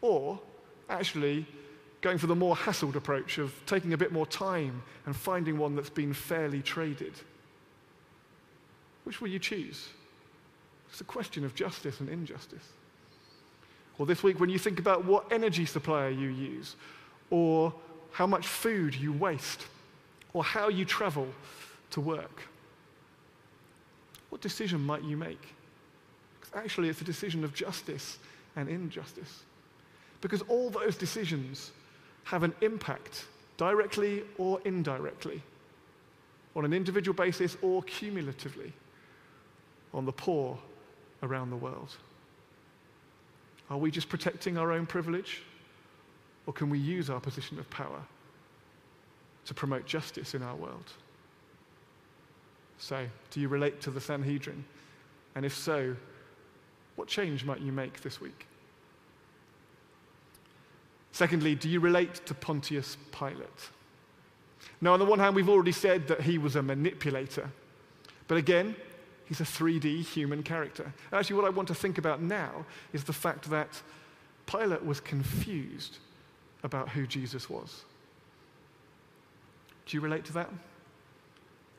or 0.01 0.41
actually 0.89 1.45
going 2.01 2.17
for 2.17 2.27
the 2.27 2.35
more 2.35 2.57
hassled 2.57 2.95
approach 2.95 3.37
of 3.37 3.53
taking 3.65 3.93
a 3.93 3.97
bit 3.97 4.11
more 4.11 4.25
time 4.25 4.83
and 5.05 5.15
finding 5.15 5.57
one 5.57 5.73
that's 5.73 5.89
been 5.89 6.13
fairly 6.13 6.61
traded, 6.61 7.13
which 9.05 9.21
will 9.21 9.29
you 9.29 9.39
choose? 9.39 9.87
It's 10.89 10.99
a 10.99 11.05
question 11.05 11.45
of 11.45 11.55
justice 11.55 12.01
and 12.01 12.09
injustice. 12.09 12.73
Or 13.99 14.05
this 14.05 14.23
week, 14.23 14.39
when 14.39 14.49
you 14.49 14.59
think 14.59 14.79
about 14.79 15.05
what 15.05 15.31
energy 15.31 15.65
supplier 15.65 16.09
you 16.09 16.29
use, 16.29 16.75
or 17.29 17.73
how 18.11 18.27
much 18.27 18.47
food 18.47 18.95
you 18.95 19.11
waste, 19.11 19.65
or 20.33 20.43
how 20.43 20.69
you 20.69 20.85
travel 20.85 21.27
to 21.91 22.01
work, 22.01 22.41
what 24.29 24.41
decision 24.41 24.85
might 24.85 25.03
you 25.03 25.17
make? 25.17 25.41
Because 26.39 26.63
actually, 26.63 26.89
it's 26.89 27.01
a 27.01 27.05
decision 27.05 27.43
of 27.43 27.53
justice 27.53 28.19
and 28.55 28.69
injustice. 28.69 29.43
Because 30.21 30.41
all 30.43 30.69
those 30.69 30.95
decisions 30.95 31.71
have 32.25 32.43
an 32.43 32.53
impact, 32.61 33.25
directly 33.57 34.23
or 34.37 34.59
indirectly, 34.65 35.41
on 36.55 36.65
an 36.65 36.73
individual 36.73 37.15
basis 37.15 37.55
or 37.61 37.81
cumulatively, 37.83 38.73
on 39.93 40.05
the 40.05 40.11
poor 40.11 40.57
around 41.23 41.49
the 41.49 41.55
world. 41.55 41.95
Are 43.69 43.77
we 43.77 43.91
just 43.91 44.09
protecting 44.09 44.57
our 44.57 44.71
own 44.71 44.85
privilege? 44.85 45.43
Or 46.45 46.53
can 46.53 46.69
we 46.69 46.79
use 46.79 47.09
our 47.09 47.19
position 47.19 47.59
of 47.59 47.69
power 47.69 48.01
to 49.45 49.53
promote 49.53 49.85
justice 49.85 50.33
in 50.33 50.41
our 50.41 50.55
world? 50.55 50.91
So, 52.77 53.05
do 53.31 53.39
you 53.39 53.47
relate 53.47 53.81
to 53.81 53.91
the 53.91 53.99
Sanhedrin? 53.99 54.63
And 55.35 55.45
if 55.45 55.55
so, 55.55 55.95
what 56.95 57.07
change 57.07 57.43
might 57.43 57.59
you 57.59 57.71
make 57.71 58.01
this 58.01 58.21
week? 58.21 58.47
Secondly, 61.11 61.55
do 61.55 61.67
you 61.67 61.79
relate 61.79 62.25
to 62.27 62.33
Pontius 62.33 62.97
Pilate? 63.11 63.69
Now, 64.81 64.93
on 64.93 64.99
the 64.99 65.05
one 65.05 65.19
hand, 65.19 65.35
we've 65.35 65.49
already 65.49 65.71
said 65.71 66.07
that 66.07 66.21
he 66.21 66.37
was 66.37 66.55
a 66.55 66.61
manipulator. 66.61 67.49
But 68.27 68.37
again, 68.37 68.75
he's 69.27 69.41
a 69.41 69.45
3D 69.45 70.03
human 70.03 70.43
character. 70.43 70.93
Actually, 71.11 71.35
what 71.37 71.45
I 71.45 71.49
want 71.49 71.67
to 71.69 71.75
think 71.75 71.97
about 71.97 72.21
now 72.21 72.65
is 72.93 73.03
the 73.03 73.13
fact 73.13 73.49
that 73.49 73.81
Pilate 74.45 74.85
was 74.85 74.99
confused 74.99 75.97
about 76.63 76.89
who 76.89 77.05
Jesus 77.05 77.49
was. 77.49 77.83
Do 79.85 79.95
you 79.97 80.01
relate 80.01 80.25
to 80.25 80.33
that? 80.33 80.49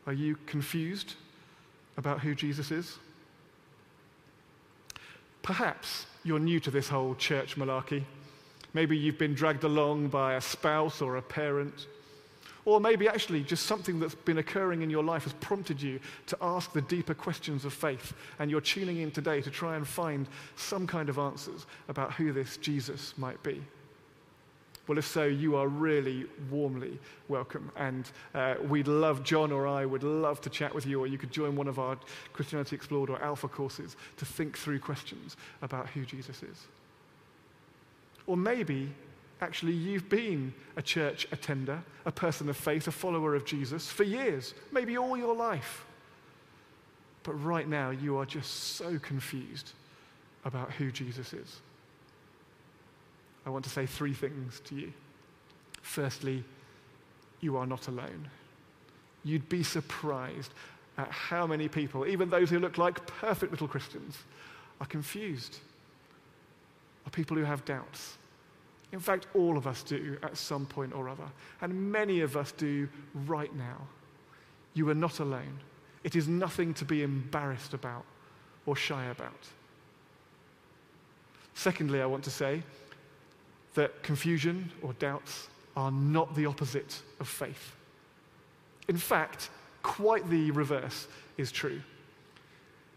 Are 0.06 0.12
you 0.12 0.36
confused 0.46 1.14
about 1.96 2.20
who 2.20 2.34
Jesus 2.34 2.70
is? 2.70 2.98
Perhaps 5.42 6.06
you're 6.24 6.38
new 6.38 6.60
to 6.60 6.70
this 6.70 6.88
whole 6.88 7.14
church 7.14 7.56
malarkey. 7.56 8.04
Maybe 8.74 8.96
you've 8.96 9.18
been 9.18 9.34
dragged 9.34 9.64
along 9.64 10.08
by 10.08 10.34
a 10.34 10.40
spouse 10.40 11.00
or 11.00 11.16
a 11.16 11.22
parent. 11.22 11.86
Or 12.68 12.82
maybe 12.82 13.08
actually 13.08 13.42
just 13.44 13.64
something 13.64 13.98
that's 13.98 14.14
been 14.14 14.36
occurring 14.36 14.82
in 14.82 14.90
your 14.90 15.02
life 15.02 15.24
has 15.24 15.32
prompted 15.32 15.80
you 15.80 15.98
to 16.26 16.36
ask 16.42 16.70
the 16.74 16.82
deeper 16.82 17.14
questions 17.14 17.64
of 17.64 17.72
faith. 17.72 18.12
And 18.38 18.50
you're 18.50 18.60
tuning 18.60 18.98
in 18.98 19.10
today 19.10 19.40
to 19.40 19.50
try 19.50 19.76
and 19.76 19.88
find 19.88 20.28
some 20.56 20.86
kind 20.86 21.08
of 21.08 21.16
answers 21.16 21.64
about 21.88 22.12
who 22.12 22.30
this 22.30 22.58
Jesus 22.58 23.14
might 23.16 23.42
be. 23.42 23.62
Well, 24.86 24.98
if 24.98 25.06
so, 25.06 25.24
you 25.24 25.56
are 25.56 25.66
really 25.66 26.26
warmly 26.50 26.98
welcome. 27.28 27.72
And 27.74 28.10
uh, 28.34 28.56
we'd 28.68 28.86
love, 28.86 29.22
John 29.22 29.50
or 29.50 29.66
I 29.66 29.86
would 29.86 30.02
love 30.02 30.42
to 30.42 30.50
chat 30.50 30.74
with 30.74 30.84
you, 30.84 31.00
or 31.00 31.06
you 31.06 31.16
could 31.16 31.32
join 31.32 31.56
one 31.56 31.68
of 31.68 31.78
our 31.78 31.96
Christianity 32.34 32.76
Explored 32.76 33.08
or 33.08 33.18
Alpha 33.22 33.48
courses 33.48 33.96
to 34.18 34.26
think 34.26 34.58
through 34.58 34.80
questions 34.80 35.38
about 35.62 35.88
who 35.88 36.04
Jesus 36.04 36.42
is. 36.42 36.66
Or 38.26 38.36
maybe 38.36 38.90
actually 39.40 39.72
you've 39.72 40.08
been 40.08 40.52
a 40.76 40.82
church 40.82 41.26
attender, 41.32 41.82
a 42.04 42.12
person 42.12 42.48
of 42.48 42.56
faith, 42.56 42.88
a 42.88 42.92
follower 42.92 43.34
of 43.34 43.44
Jesus 43.44 43.90
for 43.90 44.04
years, 44.04 44.54
maybe 44.72 44.96
all 44.98 45.16
your 45.16 45.34
life. 45.34 45.84
But 47.22 47.34
right 47.34 47.68
now 47.68 47.90
you 47.90 48.16
are 48.16 48.26
just 48.26 48.74
so 48.76 48.98
confused 48.98 49.72
about 50.44 50.72
who 50.72 50.90
Jesus 50.90 51.32
is. 51.32 51.60
I 53.46 53.50
want 53.50 53.64
to 53.64 53.70
say 53.70 53.86
three 53.86 54.14
things 54.14 54.60
to 54.66 54.74
you. 54.74 54.92
Firstly, 55.82 56.44
you 57.40 57.56
are 57.56 57.66
not 57.66 57.88
alone. 57.88 58.28
You'd 59.24 59.48
be 59.48 59.62
surprised 59.62 60.52
at 60.96 61.10
how 61.10 61.46
many 61.46 61.68
people, 61.68 62.06
even 62.06 62.28
those 62.28 62.50
who 62.50 62.58
look 62.58 62.78
like 62.78 63.06
perfect 63.06 63.52
little 63.52 63.68
Christians, 63.68 64.18
are 64.80 64.86
confused, 64.86 65.58
are 67.06 67.10
people 67.10 67.36
who 67.36 67.44
have 67.44 67.64
doubts 67.64 68.18
in 68.92 69.00
fact, 69.00 69.26
all 69.34 69.56
of 69.58 69.66
us 69.66 69.82
do 69.82 70.16
at 70.22 70.36
some 70.36 70.64
point 70.64 70.94
or 70.94 71.08
other, 71.08 71.28
and 71.60 71.92
many 71.92 72.20
of 72.20 72.36
us 72.36 72.52
do 72.52 72.88
right 73.26 73.54
now. 73.54 73.76
You 74.74 74.88
are 74.88 74.94
not 74.94 75.20
alone. 75.20 75.60
It 76.04 76.16
is 76.16 76.28
nothing 76.28 76.72
to 76.74 76.84
be 76.84 77.02
embarrassed 77.02 77.74
about 77.74 78.04
or 78.64 78.76
shy 78.76 79.06
about. 79.06 79.48
Secondly, 81.54 82.00
I 82.00 82.06
want 82.06 82.24
to 82.24 82.30
say 82.30 82.62
that 83.74 84.02
confusion 84.02 84.70
or 84.82 84.92
doubts 84.94 85.48
are 85.76 85.90
not 85.90 86.34
the 86.34 86.46
opposite 86.46 87.02
of 87.20 87.28
faith. 87.28 87.74
In 88.88 88.96
fact, 88.96 89.50
quite 89.82 90.28
the 90.30 90.50
reverse 90.52 91.08
is 91.36 91.52
true. 91.52 91.80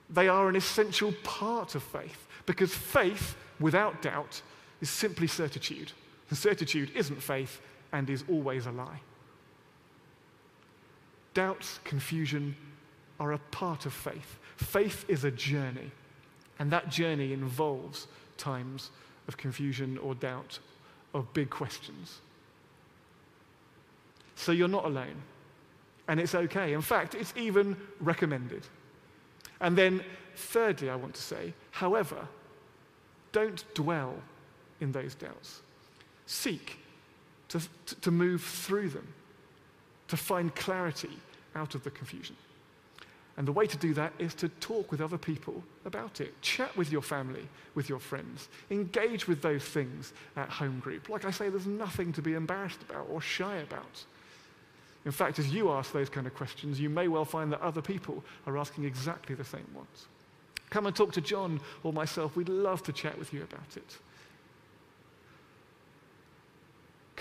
They 0.10 0.28
are 0.28 0.48
an 0.48 0.56
essential 0.56 1.14
part 1.24 1.76
of 1.76 1.84
faith 1.84 2.28
because 2.46 2.74
faith, 2.74 3.36
without 3.60 4.02
doubt, 4.02 4.42
is 4.82 4.90
simply 4.90 5.28
certitude. 5.28 5.92
And 6.30 6.38
certitude 6.38 6.92
isn't 6.96 7.22
faith 7.22 7.62
and 7.92 8.10
is 8.10 8.24
always 8.30 8.66
a 8.66 8.72
lie. 8.72 9.02
Doubts, 11.34 11.80
confusion 11.84 12.56
are 13.20 13.34
a 13.34 13.38
part 13.38 13.86
of 13.86 13.94
faith. 13.94 14.40
Faith 14.58 15.06
is 15.08 15.24
a 15.24 15.32
journey, 15.32 15.92
and 16.60 16.72
that 16.72 16.90
journey 16.90 17.34
involves 17.34 18.08
times 18.38 18.92
of 19.28 19.38
confusion 19.38 19.98
or 20.00 20.16
doubt, 20.16 20.60
of 21.14 21.32
big 21.34 21.50
questions. 21.50 22.20
So 24.36 24.52
you're 24.52 24.68
not 24.68 24.86
alone, 24.86 25.22
and 26.08 26.20
it's 26.20 26.36
okay. 26.36 26.74
In 26.74 26.82
fact, 26.82 27.16
it's 27.16 27.34
even 27.38 27.78
recommended. 28.00 28.66
And 29.60 29.78
then, 29.78 30.04
thirdly, 30.36 30.90
I 30.90 30.96
want 30.96 31.14
to 31.16 31.22
say, 31.22 31.54
however, 31.70 32.28
don't 33.32 33.64
dwell 33.74 34.16
in 34.82 34.92
those 34.92 35.16
doubts. 35.16 35.62
Seek 36.26 36.78
to, 37.50 37.62
to 38.02 38.12
move 38.12 38.44
through 38.44 38.90
them, 38.90 39.08
to 40.08 40.18
find 40.18 40.54
clarity 40.56 41.18
out 41.56 41.76
of 41.76 41.84
the 41.84 41.92
confusion. 41.92 42.36
And 43.38 43.48
the 43.48 43.52
way 43.52 43.66
to 43.66 43.78
do 43.78 43.94
that 43.94 44.14
is 44.20 44.34
to 44.36 44.50
talk 44.50 44.92
with 44.92 45.02
other 45.02 45.18
people 45.18 45.64
about 45.86 46.20
it. 46.20 46.40
Chat 46.42 46.76
with 46.76 46.92
your 46.92 47.02
family, 47.02 47.48
with 47.76 47.88
your 47.88 48.00
friends. 48.00 48.50
Engage 48.70 49.28
with 49.28 49.42
those 49.42 49.64
things 49.64 50.14
at 50.36 50.50
home 50.50 50.80
group. 50.80 51.08
Like 51.10 51.26
I 51.26 51.32
say, 51.32 51.50
there's 51.50 51.66
nothing 51.66 52.12
to 52.14 52.22
be 52.22 52.34
embarrassed 52.34 52.82
about 52.82 53.08
or 53.10 53.22
shy 53.22 53.58
about. 53.58 54.04
In 55.06 55.12
fact, 55.12 55.40
as 55.40 55.52
you 55.54 55.72
ask 55.72 55.92
those 55.92 56.10
kind 56.10 56.28
of 56.28 56.36
questions, 56.36 56.80
you 56.80 56.90
may 56.90 57.08
well 57.08 57.26
find 57.26 57.52
that 57.52 57.62
other 57.62 57.82
people 57.82 58.24
are 58.46 58.58
asking 58.58 58.84
exactly 58.84 59.34
the 59.34 59.46
same 59.46 59.66
ones. 59.74 60.08
Come 60.70 60.86
and 60.86 60.96
talk 60.96 61.12
to 61.14 61.22
John 61.22 61.60
or 61.84 61.92
myself. 61.92 62.36
We'd 62.36 62.50
love 62.50 62.84
to 62.84 62.94
chat 62.94 63.18
with 63.18 63.34
you 63.34 63.44
about 63.44 63.76
it. 63.76 63.98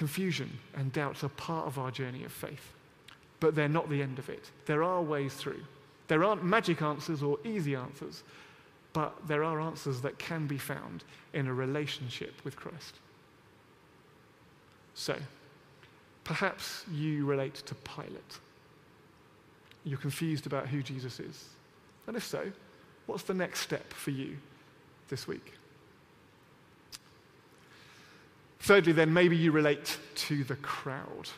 Confusion 0.01 0.59
and 0.75 0.91
doubts 0.95 1.23
are 1.25 1.29
part 1.29 1.67
of 1.67 1.79
our 1.79 1.91
journey 1.91 2.25
of 2.25 2.33
faith, 2.33 2.73
but 3.39 3.55
they're 3.55 3.69
not 3.69 3.91
the 3.91 4.01
end 4.01 4.19
of 4.19 4.31
it. 4.31 4.51
There 4.65 4.83
are 4.83 5.03
ways 5.03 5.35
through. 5.35 5.61
There 6.09 6.25
aren't 6.25 6.43
magic 6.43 6.81
answers 6.81 7.23
or 7.23 7.39
easy 7.45 7.75
answers, 7.75 8.23
but 8.95 9.15
there 9.29 9.45
are 9.45 9.61
answers 9.61 10.01
that 10.01 10.19
can 10.19 10.47
be 10.47 10.57
found 10.57 11.05
in 11.35 11.47
a 11.47 11.53
relationship 11.53 12.33
with 12.45 12.57
Christ. 12.57 12.95
So, 14.95 15.17
perhaps 16.25 16.87
you 16.91 17.27
relate 17.27 17.57
to 17.57 17.75
Pilate. 17.75 18.39
You're 19.85 19.99
confused 19.99 20.47
about 20.47 20.67
who 20.67 20.83
Jesus 20.83 21.21
is. 21.21 21.45
And 22.07 22.17
if 22.17 22.25
so, 22.25 22.51
what's 23.05 23.25
the 23.25 23.35
next 23.35 23.61
step 23.61 23.93
for 23.93 24.13
you 24.13 24.39
this 25.11 25.29
week? 25.29 25.60
Thirdly, 28.71 28.93
then, 28.93 29.13
maybe 29.13 29.37
you 29.37 29.51
relate 29.51 29.99
to 30.15 30.45
the 30.45 30.55
crowd. 30.55 31.29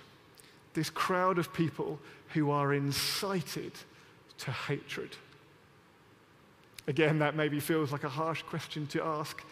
This 0.74 0.90
crowd 0.90 1.38
of 1.38 1.50
people 1.54 1.98
who 2.34 2.50
are 2.50 2.74
incited 2.74 3.72
to 4.36 4.50
hatred. 4.50 5.16
Again, 6.86 7.18
that 7.20 7.34
maybe 7.34 7.58
feels 7.58 7.90
like 7.90 8.04
a 8.04 8.08
harsh 8.10 8.42
question 8.42 8.86
to 8.88 9.02
ask, 9.02 9.42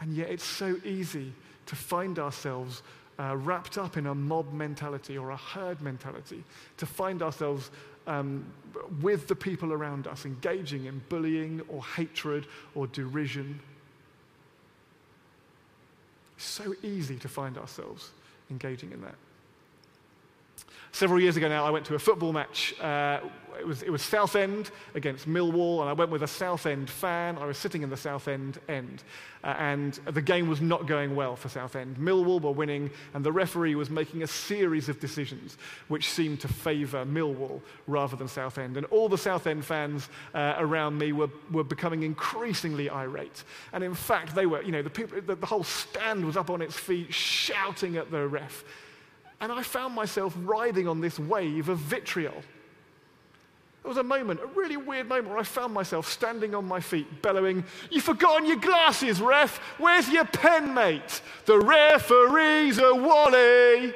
and 0.00 0.16
yet 0.16 0.30
it's 0.30 0.46
so 0.46 0.76
easy 0.82 1.34
to 1.66 1.76
find 1.76 2.18
ourselves 2.18 2.80
uh, 3.18 3.36
wrapped 3.36 3.76
up 3.76 3.98
in 3.98 4.06
a 4.06 4.14
mob 4.14 4.54
mentality 4.54 5.18
or 5.18 5.28
a 5.28 5.36
herd 5.36 5.82
mentality, 5.82 6.42
to 6.78 6.86
find 6.86 7.20
ourselves 7.20 7.70
um, 8.06 8.46
with 9.02 9.28
the 9.28 9.36
people 9.36 9.74
around 9.74 10.06
us, 10.06 10.24
engaging 10.24 10.86
in 10.86 11.02
bullying 11.10 11.60
or 11.68 11.84
hatred 11.84 12.46
or 12.74 12.86
derision. 12.86 13.60
It's 16.36 16.46
so 16.46 16.74
easy 16.82 17.16
to 17.16 17.28
find 17.28 17.56
ourselves 17.58 18.10
engaging 18.50 18.92
in 18.92 19.00
that. 19.02 19.14
Several 20.94 21.18
years 21.18 21.36
ago 21.36 21.48
now, 21.48 21.64
I 21.64 21.70
went 21.70 21.84
to 21.86 21.96
a 21.96 21.98
football 21.98 22.32
match. 22.32 22.72
Uh, 22.80 23.18
it, 23.58 23.66
was, 23.66 23.82
it 23.82 23.90
was 23.90 24.00
Southend 24.00 24.70
against 24.94 25.28
Millwall, 25.28 25.80
and 25.80 25.90
I 25.90 25.92
went 25.92 26.12
with 26.12 26.22
a 26.22 26.28
Southend 26.28 26.88
fan. 26.88 27.36
I 27.36 27.46
was 27.46 27.58
sitting 27.58 27.82
in 27.82 27.90
the 27.90 27.96
Southend 27.96 28.60
end, 28.68 29.02
uh, 29.42 29.56
and 29.58 29.94
the 30.06 30.22
game 30.22 30.48
was 30.48 30.60
not 30.60 30.86
going 30.86 31.16
well 31.16 31.34
for 31.34 31.48
Southend. 31.48 31.96
Millwall 31.96 32.40
were 32.40 32.52
winning, 32.52 32.92
and 33.12 33.24
the 33.24 33.32
referee 33.32 33.74
was 33.74 33.90
making 33.90 34.22
a 34.22 34.26
series 34.28 34.88
of 34.88 35.00
decisions 35.00 35.58
which 35.88 36.10
seemed 36.10 36.38
to 36.42 36.46
favour 36.46 37.04
Millwall 37.04 37.60
rather 37.88 38.14
than 38.14 38.28
Southend. 38.28 38.76
And 38.76 38.86
all 38.86 39.08
the 39.08 39.18
Southend 39.18 39.64
fans 39.64 40.08
uh, 40.32 40.54
around 40.58 40.96
me 40.96 41.10
were, 41.10 41.30
were 41.50 41.64
becoming 41.64 42.04
increasingly 42.04 42.88
irate. 42.88 43.42
And 43.72 43.82
in 43.82 43.94
fact, 43.94 44.36
they 44.36 44.46
were, 44.46 44.62
you 44.62 44.70
know, 44.70 44.82
the, 44.82 44.90
people, 44.90 45.20
the, 45.20 45.34
the 45.34 45.46
whole 45.46 45.64
stand 45.64 46.24
was 46.24 46.36
up 46.36 46.50
on 46.50 46.62
its 46.62 46.76
feet 46.76 47.12
shouting 47.12 47.96
at 47.96 48.12
the 48.12 48.28
ref. 48.28 48.64
And 49.44 49.52
I 49.52 49.62
found 49.62 49.94
myself 49.94 50.34
riding 50.38 50.88
on 50.88 51.02
this 51.02 51.18
wave 51.18 51.68
of 51.68 51.76
vitriol. 51.76 52.32
There 53.82 53.90
was 53.90 53.98
a 53.98 54.02
moment, 54.02 54.40
a 54.40 54.46
really 54.46 54.78
weird 54.78 55.06
moment, 55.06 55.28
where 55.28 55.36
I 55.36 55.42
found 55.42 55.74
myself 55.74 56.10
standing 56.10 56.54
on 56.54 56.66
my 56.66 56.80
feet, 56.80 57.20
bellowing, 57.20 57.62
You've 57.90 58.04
forgotten 58.04 58.46
your 58.46 58.56
glasses, 58.56 59.20
ref! 59.20 59.58
Where's 59.76 60.08
your 60.08 60.24
pen, 60.24 60.72
mate? 60.72 61.20
The 61.44 61.58
referee's 61.58 62.78
a 62.78 62.94
wally! 62.94 63.92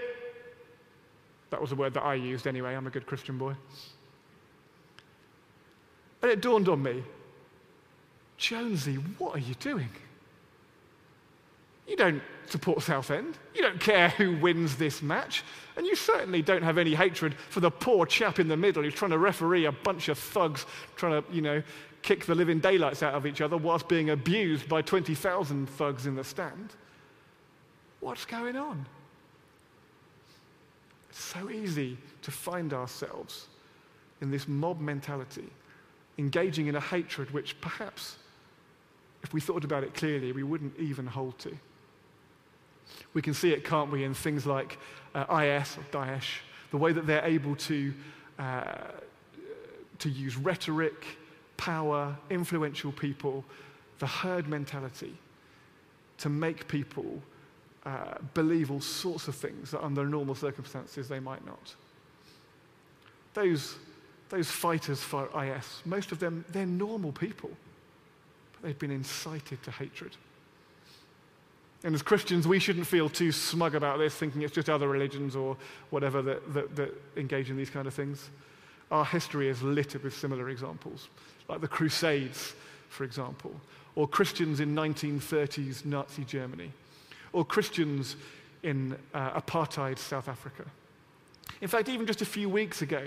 That 1.48 1.62
was 1.62 1.72
a 1.72 1.76
word 1.76 1.94
that 1.94 2.04
I 2.04 2.12
used 2.12 2.46
anyway. 2.46 2.74
I'm 2.74 2.86
a 2.86 2.90
good 2.90 3.06
Christian 3.06 3.38
boy. 3.38 3.54
And 6.20 6.30
it 6.30 6.42
dawned 6.42 6.68
on 6.68 6.82
me 6.82 7.02
Jonesy, 8.36 8.96
what 9.16 9.34
are 9.36 9.40
you 9.40 9.54
doing? 9.54 9.88
You 11.88 11.96
don't 11.96 12.22
support 12.46 12.82
Southend. 12.82 13.38
You 13.54 13.62
don't 13.62 13.80
care 13.80 14.10
who 14.10 14.36
wins 14.36 14.76
this 14.76 15.02
match. 15.02 15.42
And 15.76 15.86
you 15.86 15.96
certainly 15.96 16.42
don't 16.42 16.62
have 16.62 16.76
any 16.76 16.94
hatred 16.94 17.34
for 17.34 17.60
the 17.60 17.70
poor 17.70 18.04
chap 18.04 18.38
in 18.38 18.46
the 18.46 18.56
middle 18.56 18.82
who's 18.82 18.94
trying 18.94 19.10
to 19.12 19.18
referee 19.18 19.64
a 19.64 19.72
bunch 19.72 20.08
of 20.08 20.18
thugs 20.18 20.66
trying 20.96 21.22
to, 21.22 21.32
you 21.32 21.40
know, 21.40 21.62
kick 22.02 22.26
the 22.26 22.34
living 22.34 22.60
daylights 22.60 23.02
out 23.02 23.14
of 23.14 23.26
each 23.26 23.40
other 23.40 23.56
whilst 23.56 23.88
being 23.88 24.10
abused 24.10 24.68
by 24.68 24.82
20,000 24.82 25.68
thugs 25.70 26.06
in 26.06 26.14
the 26.14 26.24
stand. 26.24 26.74
What's 28.00 28.24
going 28.24 28.56
on? 28.56 28.86
It's 31.10 31.24
so 31.24 31.50
easy 31.50 31.96
to 32.22 32.30
find 32.30 32.72
ourselves 32.72 33.46
in 34.20 34.30
this 34.30 34.46
mob 34.46 34.80
mentality, 34.80 35.48
engaging 36.18 36.66
in 36.66 36.76
a 36.76 36.80
hatred 36.80 37.30
which 37.30 37.60
perhaps, 37.60 38.16
if 39.22 39.32
we 39.32 39.40
thought 39.40 39.64
about 39.64 39.84
it 39.84 39.94
clearly, 39.94 40.32
we 40.32 40.42
wouldn't 40.42 40.78
even 40.78 41.06
hold 41.06 41.38
to. 41.38 41.56
We 43.14 43.22
can 43.22 43.34
see 43.34 43.52
it, 43.52 43.64
can't 43.64 43.90
we, 43.90 44.04
in 44.04 44.14
things 44.14 44.46
like 44.46 44.78
uh, 45.14 45.40
IS 45.42 45.76
or 45.76 45.84
Daesh, 45.90 46.40
the 46.70 46.76
way 46.76 46.92
that 46.92 47.06
they're 47.06 47.24
able 47.24 47.56
to, 47.56 47.94
uh, 48.38 48.64
to 49.98 50.08
use 50.08 50.36
rhetoric, 50.36 51.04
power, 51.56 52.16
influential 52.30 52.92
people, 52.92 53.44
the 53.98 54.06
herd 54.06 54.48
mentality 54.48 55.14
to 56.18 56.28
make 56.28 56.68
people 56.68 57.20
uh, 57.86 58.14
believe 58.34 58.70
all 58.70 58.80
sorts 58.80 59.28
of 59.28 59.34
things 59.34 59.70
that 59.70 59.82
under 59.82 60.04
normal 60.04 60.34
circumstances 60.34 61.08
they 61.08 61.20
might 61.20 61.44
not. 61.46 61.74
Those, 63.34 63.76
those 64.28 64.50
fighters 64.50 65.00
for 65.00 65.28
IS, 65.42 65.82
most 65.84 66.12
of 66.12 66.18
them, 66.18 66.44
they're 66.50 66.66
normal 66.66 67.12
people, 67.12 67.50
but 68.52 68.62
they've 68.62 68.78
been 68.78 68.90
incited 68.90 69.62
to 69.62 69.70
hatred. 69.70 70.16
And 71.84 71.94
as 71.94 72.02
Christians, 72.02 72.48
we 72.48 72.58
shouldn't 72.58 72.86
feel 72.86 73.08
too 73.08 73.30
smug 73.30 73.74
about 73.74 73.98
this, 73.98 74.14
thinking 74.14 74.42
it's 74.42 74.54
just 74.54 74.68
other 74.68 74.88
religions 74.88 75.36
or 75.36 75.56
whatever 75.90 76.22
that, 76.22 76.54
that, 76.54 76.76
that, 76.76 76.94
engage 77.16 77.50
in 77.50 77.56
these 77.56 77.70
kind 77.70 77.86
of 77.86 77.94
things. 77.94 78.30
Our 78.90 79.04
history 79.04 79.48
is 79.48 79.62
littered 79.62 80.02
with 80.02 80.16
similar 80.16 80.48
examples, 80.48 81.08
like 81.48 81.60
the 81.60 81.68
Crusades, 81.68 82.54
for 82.88 83.04
example, 83.04 83.52
or 83.94 84.08
Christians 84.08 84.60
in 84.60 84.74
1930s 84.74 85.84
Nazi 85.84 86.24
Germany, 86.24 86.72
or 87.32 87.44
Christians 87.44 88.16
in 88.62 88.96
uh, 89.14 89.40
apartheid 89.40 89.98
South 89.98 90.28
Africa. 90.28 90.64
In 91.60 91.68
fact, 91.68 91.88
even 91.88 92.06
just 92.06 92.22
a 92.22 92.26
few 92.26 92.48
weeks 92.48 92.82
ago, 92.82 93.02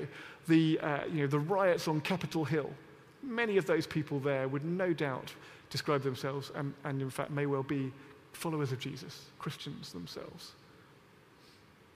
the, 0.48 0.80
uh, 0.80 1.00
you 1.12 1.22
know, 1.22 1.28
the 1.28 1.40
riots 1.40 1.88
on 1.88 2.00
Capitol 2.02 2.46
Hill, 2.46 2.70
many 3.22 3.58
of 3.58 3.66
those 3.66 3.86
people 3.86 4.20
there 4.20 4.48
would 4.48 4.64
no 4.64 4.94
doubt 4.94 5.34
describe 5.70 6.04
themselves, 6.04 6.52
and, 6.56 6.74
and 6.84 7.02
in 7.02 7.10
fact 7.10 7.32
may 7.32 7.46
well 7.46 7.64
be 7.64 7.92
followers 8.34 8.72
of 8.72 8.80
Jesus, 8.80 9.26
Christians 9.40 9.92
themselves. 9.92 10.52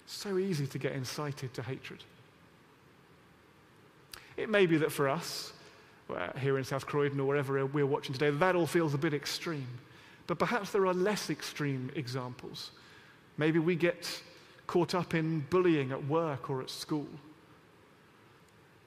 So 0.05 0.37
easy 0.37 0.67
to 0.67 0.77
get 0.77 0.93
incited 0.93 1.53
to 1.55 1.63
hatred. 1.63 2.03
It 4.37 4.49
may 4.49 4.65
be 4.65 4.77
that 4.77 4.91
for 4.91 5.09
us, 5.09 5.53
uh, 6.09 6.37
here 6.37 6.57
in 6.57 6.63
South 6.63 6.85
Croydon 6.85 7.19
or 7.19 7.25
wherever 7.25 7.65
we're 7.65 7.85
watching 7.85 8.13
today, 8.13 8.29
that 8.29 8.55
all 8.55 8.67
feels 8.67 8.93
a 8.93 8.97
bit 8.97 9.13
extreme. 9.13 9.67
But 10.27 10.39
perhaps 10.39 10.71
there 10.71 10.85
are 10.85 10.93
less 10.93 11.29
extreme 11.29 11.91
examples. 11.95 12.71
Maybe 13.37 13.59
we 13.59 13.75
get 13.75 14.21
caught 14.67 14.95
up 14.95 15.13
in 15.13 15.41
bullying 15.49 15.91
at 15.91 16.05
work 16.07 16.49
or 16.49 16.61
at 16.61 16.69
school. 16.69 17.07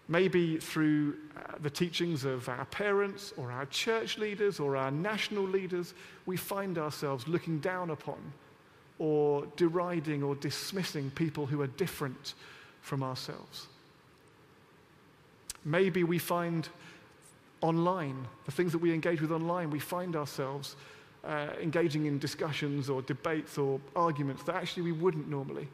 Maybe 0.08 0.56
through 0.56 1.16
uh, 1.36 1.52
the 1.60 1.68
teachings 1.68 2.24
of 2.24 2.48
our 2.48 2.64
parents 2.66 3.34
or 3.36 3.52
our 3.52 3.66
church 3.66 4.16
leaders 4.16 4.58
or 4.58 4.76
our 4.76 4.90
national 4.90 5.44
leaders, 5.44 5.92
we 6.24 6.36
find 6.36 6.78
ourselves 6.78 7.28
looking 7.28 7.58
down 7.58 7.90
upon 7.90 8.18
or 8.98 9.46
deriding 9.56 10.22
or 10.22 10.34
dismissing 10.34 11.10
people 11.10 11.44
who 11.46 11.60
are 11.60 11.66
different 11.66 12.34
from 12.80 13.02
ourselves. 13.02 13.66
Maybe 15.64 16.04
we 16.04 16.18
find 16.18 16.68
online, 17.60 18.26
the 18.46 18.52
things 18.52 18.72
that 18.72 18.78
we 18.78 18.94
engage 18.94 19.20
with 19.20 19.30
online, 19.30 19.70
we 19.70 19.78
find 19.78 20.16
ourselves 20.16 20.76
uh, 21.24 21.48
engaging 21.60 22.06
in 22.06 22.18
discussions 22.18 22.88
or 22.88 23.02
debates 23.02 23.58
or 23.58 23.80
arguments 23.94 24.42
that 24.44 24.54
actually 24.54 24.84
we 24.84 24.92
wouldn't 24.92 25.28
normally 25.28 25.68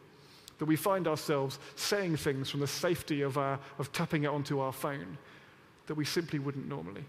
that 0.59 0.67
we 0.67 0.77
find 0.77 1.09
ourselves 1.09 1.59
saying 1.77 2.17
things 2.17 2.51
from 2.51 2.61
the 2.61 2.67
safety 2.67 3.23
of, 3.23 3.39
our, 3.39 3.59
of 3.79 3.93
tapping 3.93 4.25
it 4.25 4.29
onto 4.29 4.61
our 4.61 4.73
phone 4.73 5.19
that 5.87 5.95
we 5.95 6.05
simply 6.05 6.39
wouldn't 6.39 6.69
normally. 6.69 7.05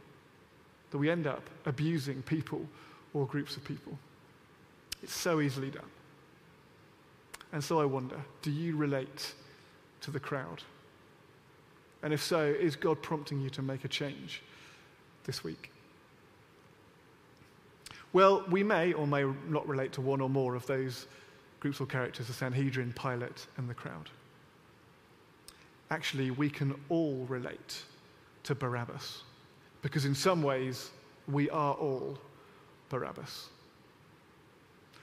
That 0.91 0.97
we 0.97 1.09
end 1.09 1.27
up 1.27 1.43
abusing 1.65 2.21
people 2.23 2.65
or 3.13 3.25
groups 3.25 3.55
of 3.55 3.63
people. 3.63 3.97
It's 5.03 5.13
so 5.13 5.41
easily 5.41 5.69
done. 5.69 5.83
And 7.51 7.63
so 7.63 7.79
I 7.79 7.85
wonder 7.85 8.19
do 8.41 8.51
you 8.51 8.75
relate 8.75 9.33
to 10.01 10.11
the 10.11 10.19
crowd? 10.19 10.61
And 12.03 12.13
if 12.13 12.21
so, 12.21 12.43
is 12.43 12.75
God 12.75 13.01
prompting 13.01 13.41
you 13.41 13.49
to 13.51 13.61
make 13.61 13.83
a 13.83 13.87
change 13.87 14.43
this 15.23 15.43
week? 15.43 15.71
Well, 18.13 18.45
we 18.49 18.63
may 18.63 18.93
or 18.93 19.07
may 19.07 19.25
not 19.49 19.67
relate 19.67 19.91
to 19.93 20.01
one 20.01 20.21
or 20.21 20.29
more 20.29 20.55
of 20.55 20.65
those 20.67 21.07
groups 21.65 21.81
or 21.81 21.87
characters, 21.87 22.27
the 22.27 22.33
Sanhedrin, 22.33 22.93
Pilate, 22.93 23.47
and 23.57 23.67
the 23.67 23.73
crowd. 23.73 24.11
Actually, 25.89 26.29
we 26.29 26.47
can 26.47 26.75
all 26.89 27.25
relate 27.27 27.81
to 28.43 28.53
Barabbas 28.53 29.23
because 29.81 30.05
in 30.05 30.13
some 30.13 30.43
ways 30.43 30.91
we 31.27 31.49
are 31.49 31.73
all 31.73 32.19
Barabbas. 32.89 33.47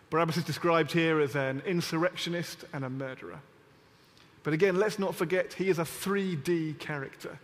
Barabbas 0.09 0.37
is 0.37 0.45
described 0.45 0.93
here 0.93 1.19
as 1.19 1.35
an 1.35 1.65
insurrectionist 1.67 2.65
and 2.73 2.85
a 2.85 2.91
murderer. 2.91 3.41
But 4.45 4.53
again, 4.53 4.77
let's 4.77 5.01
not 5.01 5.17
forget 5.17 5.55
he 5.55 5.69
is 5.69 5.81
a 5.81 5.85
3D 5.85 6.79
character. 6.79 7.41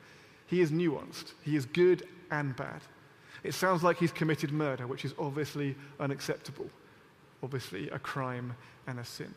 He 0.46 0.61
is 0.61 0.70
nuanced, 0.70 1.33
he 1.42 1.57
is 1.57 1.66
good 1.66 2.07
and 2.31 2.54
bad. 2.54 2.83
It 3.42 3.54
sounds 3.54 3.83
like 3.83 3.98
he's 3.98 4.12
committed 4.12 4.52
murder, 4.52 4.87
which 4.87 5.04
is 5.04 5.12
obviously 5.18 5.74
unacceptable, 5.98 6.70
obviously 7.42 7.88
a 7.90 7.98
crime 7.98 8.55
and 8.87 8.98
a 8.98 9.05
sin. 9.05 9.35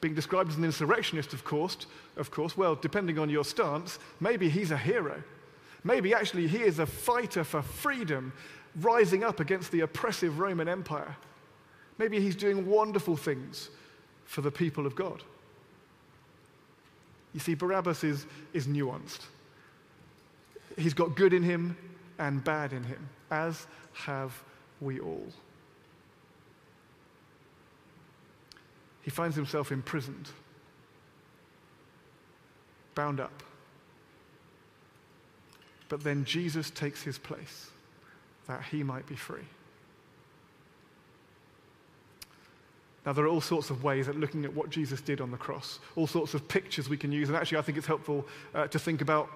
Being 0.00 0.14
described 0.14 0.50
as 0.50 0.56
an 0.56 0.64
insurrectionist, 0.64 1.32
of 1.32 1.44
course, 1.44 1.86
of 2.16 2.30
course, 2.30 2.56
well, 2.56 2.76
depending 2.76 3.18
on 3.18 3.28
your 3.28 3.44
stance, 3.44 3.98
maybe 4.20 4.48
he's 4.48 4.70
a 4.70 4.76
hero. 4.76 5.22
Maybe 5.84 6.14
actually 6.14 6.46
he 6.46 6.58
is 6.58 6.78
a 6.78 6.86
fighter 6.86 7.44
for 7.44 7.62
freedom, 7.62 8.32
rising 8.80 9.24
up 9.24 9.40
against 9.40 9.72
the 9.72 9.80
oppressive 9.80 10.38
Roman 10.38 10.68
Empire. 10.68 11.16
Maybe 11.98 12.20
he's 12.20 12.36
doing 12.36 12.66
wonderful 12.66 13.16
things 13.16 13.70
for 14.24 14.40
the 14.40 14.50
people 14.50 14.86
of 14.86 14.94
God. 14.94 15.22
You 17.34 17.40
see, 17.40 17.54
Barabbas 17.54 18.04
is, 18.04 18.26
is 18.52 18.66
nuanced. 18.66 19.20
He's 20.76 20.94
got 20.94 21.16
good 21.16 21.32
in 21.32 21.42
him 21.42 21.76
and 22.18 22.42
bad 22.42 22.72
in 22.72 22.84
him, 22.84 23.08
as 23.30 23.66
have 23.92 24.32
we 24.80 25.00
all. 25.00 25.26
He 29.08 29.10
finds 29.10 29.34
himself 29.34 29.72
imprisoned, 29.72 30.28
bound 32.94 33.20
up. 33.20 33.42
But 35.88 36.04
then 36.04 36.26
Jesus 36.26 36.68
takes 36.68 37.00
his 37.02 37.16
place 37.16 37.70
that 38.48 38.64
he 38.64 38.82
might 38.82 39.06
be 39.06 39.16
free. 39.16 39.46
Now, 43.06 43.14
there 43.14 43.24
are 43.24 43.28
all 43.28 43.40
sorts 43.40 43.70
of 43.70 43.82
ways 43.82 44.08
at 44.08 44.16
looking 44.16 44.44
at 44.44 44.52
what 44.52 44.68
Jesus 44.68 45.00
did 45.00 45.22
on 45.22 45.30
the 45.30 45.38
cross, 45.38 45.78
all 45.96 46.06
sorts 46.06 46.34
of 46.34 46.46
pictures 46.46 46.90
we 46.90 46.98
can 46.98 47.10
use. 47.10 47.30
And 47.30 47.38
actually, 47.38 47.56
I 47.56 47.62
think 47.62 47.78
it's 47.78 47.86
helpful 47.86 48.26
uh, 48.54 48.66
to 48.66 48.78
think 48.78 49.00
about 49.00 49.30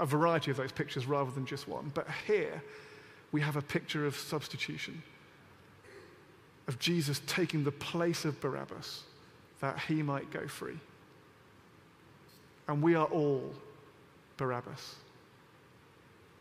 a 0.00 0.04
variety 0.04 0.50
of 0.50 0.56
those 0.56 0.72
pictures 0.72 1.06
rather 1.06 1.30
than 1.30 1.46
just 1.46 1.68
one. 1.68 1.92
But 1.94 2.08
here, 2.26 2.60
we 3.30 3.40
have 3.40 3.54
a 3.54 3.62
picture 3.62 4.04
of 4.04 4.16
substitution, 4.16 5.00
of 6.70 6.78
Jesus 6.78 7.20
taking 7.26 7.64
the 7.64 7.72
place 7.72 8.24
of 8.24 8.40
Barabbas 8.40 9.02
that 9.60 9.76
he 9.88 10.04
might 10.04 10.30
go 10.30 10.46
free. 10.46 10.78
And 12.68 12.80
we 12.80 12.94
are 12.94 13.06
all 13.06 13.52
Barabbas. 14.36 14.94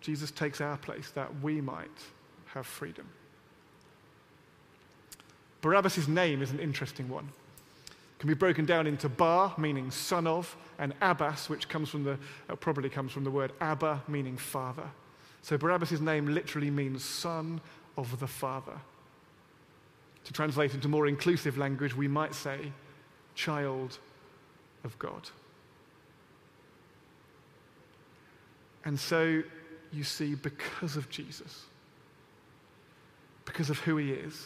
Jesus 0.02 0.30
takes 0.30 0.62
our 0.62 0.78
place 0.78 1.10
that 1.16 1.42
we 1.42 1.62
might 1.62 1.90
have 2.54 2.68
freedom. 2.68 3.08
Barabbas' 5.62 6.08
name 6.08 6.44
is 6.44 6.52
an 6.52 6.60
interesting 6.60 7.10
one. 7.10 7.28
It 7.88 8.20
can 8.20 8.28
be 8.28 8.36
broken 8.36 8.66
down 8.66 8.86
into 8.86 9.10
Bar, 9.10 9.56
meaning 9.58 9.90
son 9.90 10.28
of, 10.28 10.56
and 10.78 10.94
Abbas, 11.02 11.50
which 11.50 11.68
comes 11.68 11.90
from 11.90 12.04
the, 12.04 12.20
uh, 12.48 12.56
probably 12.56 12.90
comes 12.90 13.12
from 13.12 13.24
the 13.24 13.32
word 13.32 13.52
Abba, 13.62 14.04
meaning 14.08 14.38
father. 14.38 14.92
So 15.42 15.58
Barabbas' 15.58 16.00
name 16.00 16.28
literally 16.28 16.70
means 16.70 17.04
son 17.04 17.62
of 17.98 18.20
the 18.20 18.28
father. 18.28 18.80
To 20.30 20.34
translate 20.34 20.76
into 20.76 20.88
more 20.88 21.08
inclusive 21.08 21.58
language, 21.58 21.98
we 21.98 22.08
might 22.08 22.36
say 22.36 22.72
child 23.34 23.98
of 24.84 24.98
God. 25.00 25.28
And 28.86 29.00
so 29.00 29.42
you 29.92 30.04
see, 30.04 30.36
because 30.36 30.96
of 30.98 31.10
Jesus, 31.10 31.66
because 33.46 33.72
of 33.72 33.80
who 33.80 33.98
he 33.98 34.12
is 34.12 34.46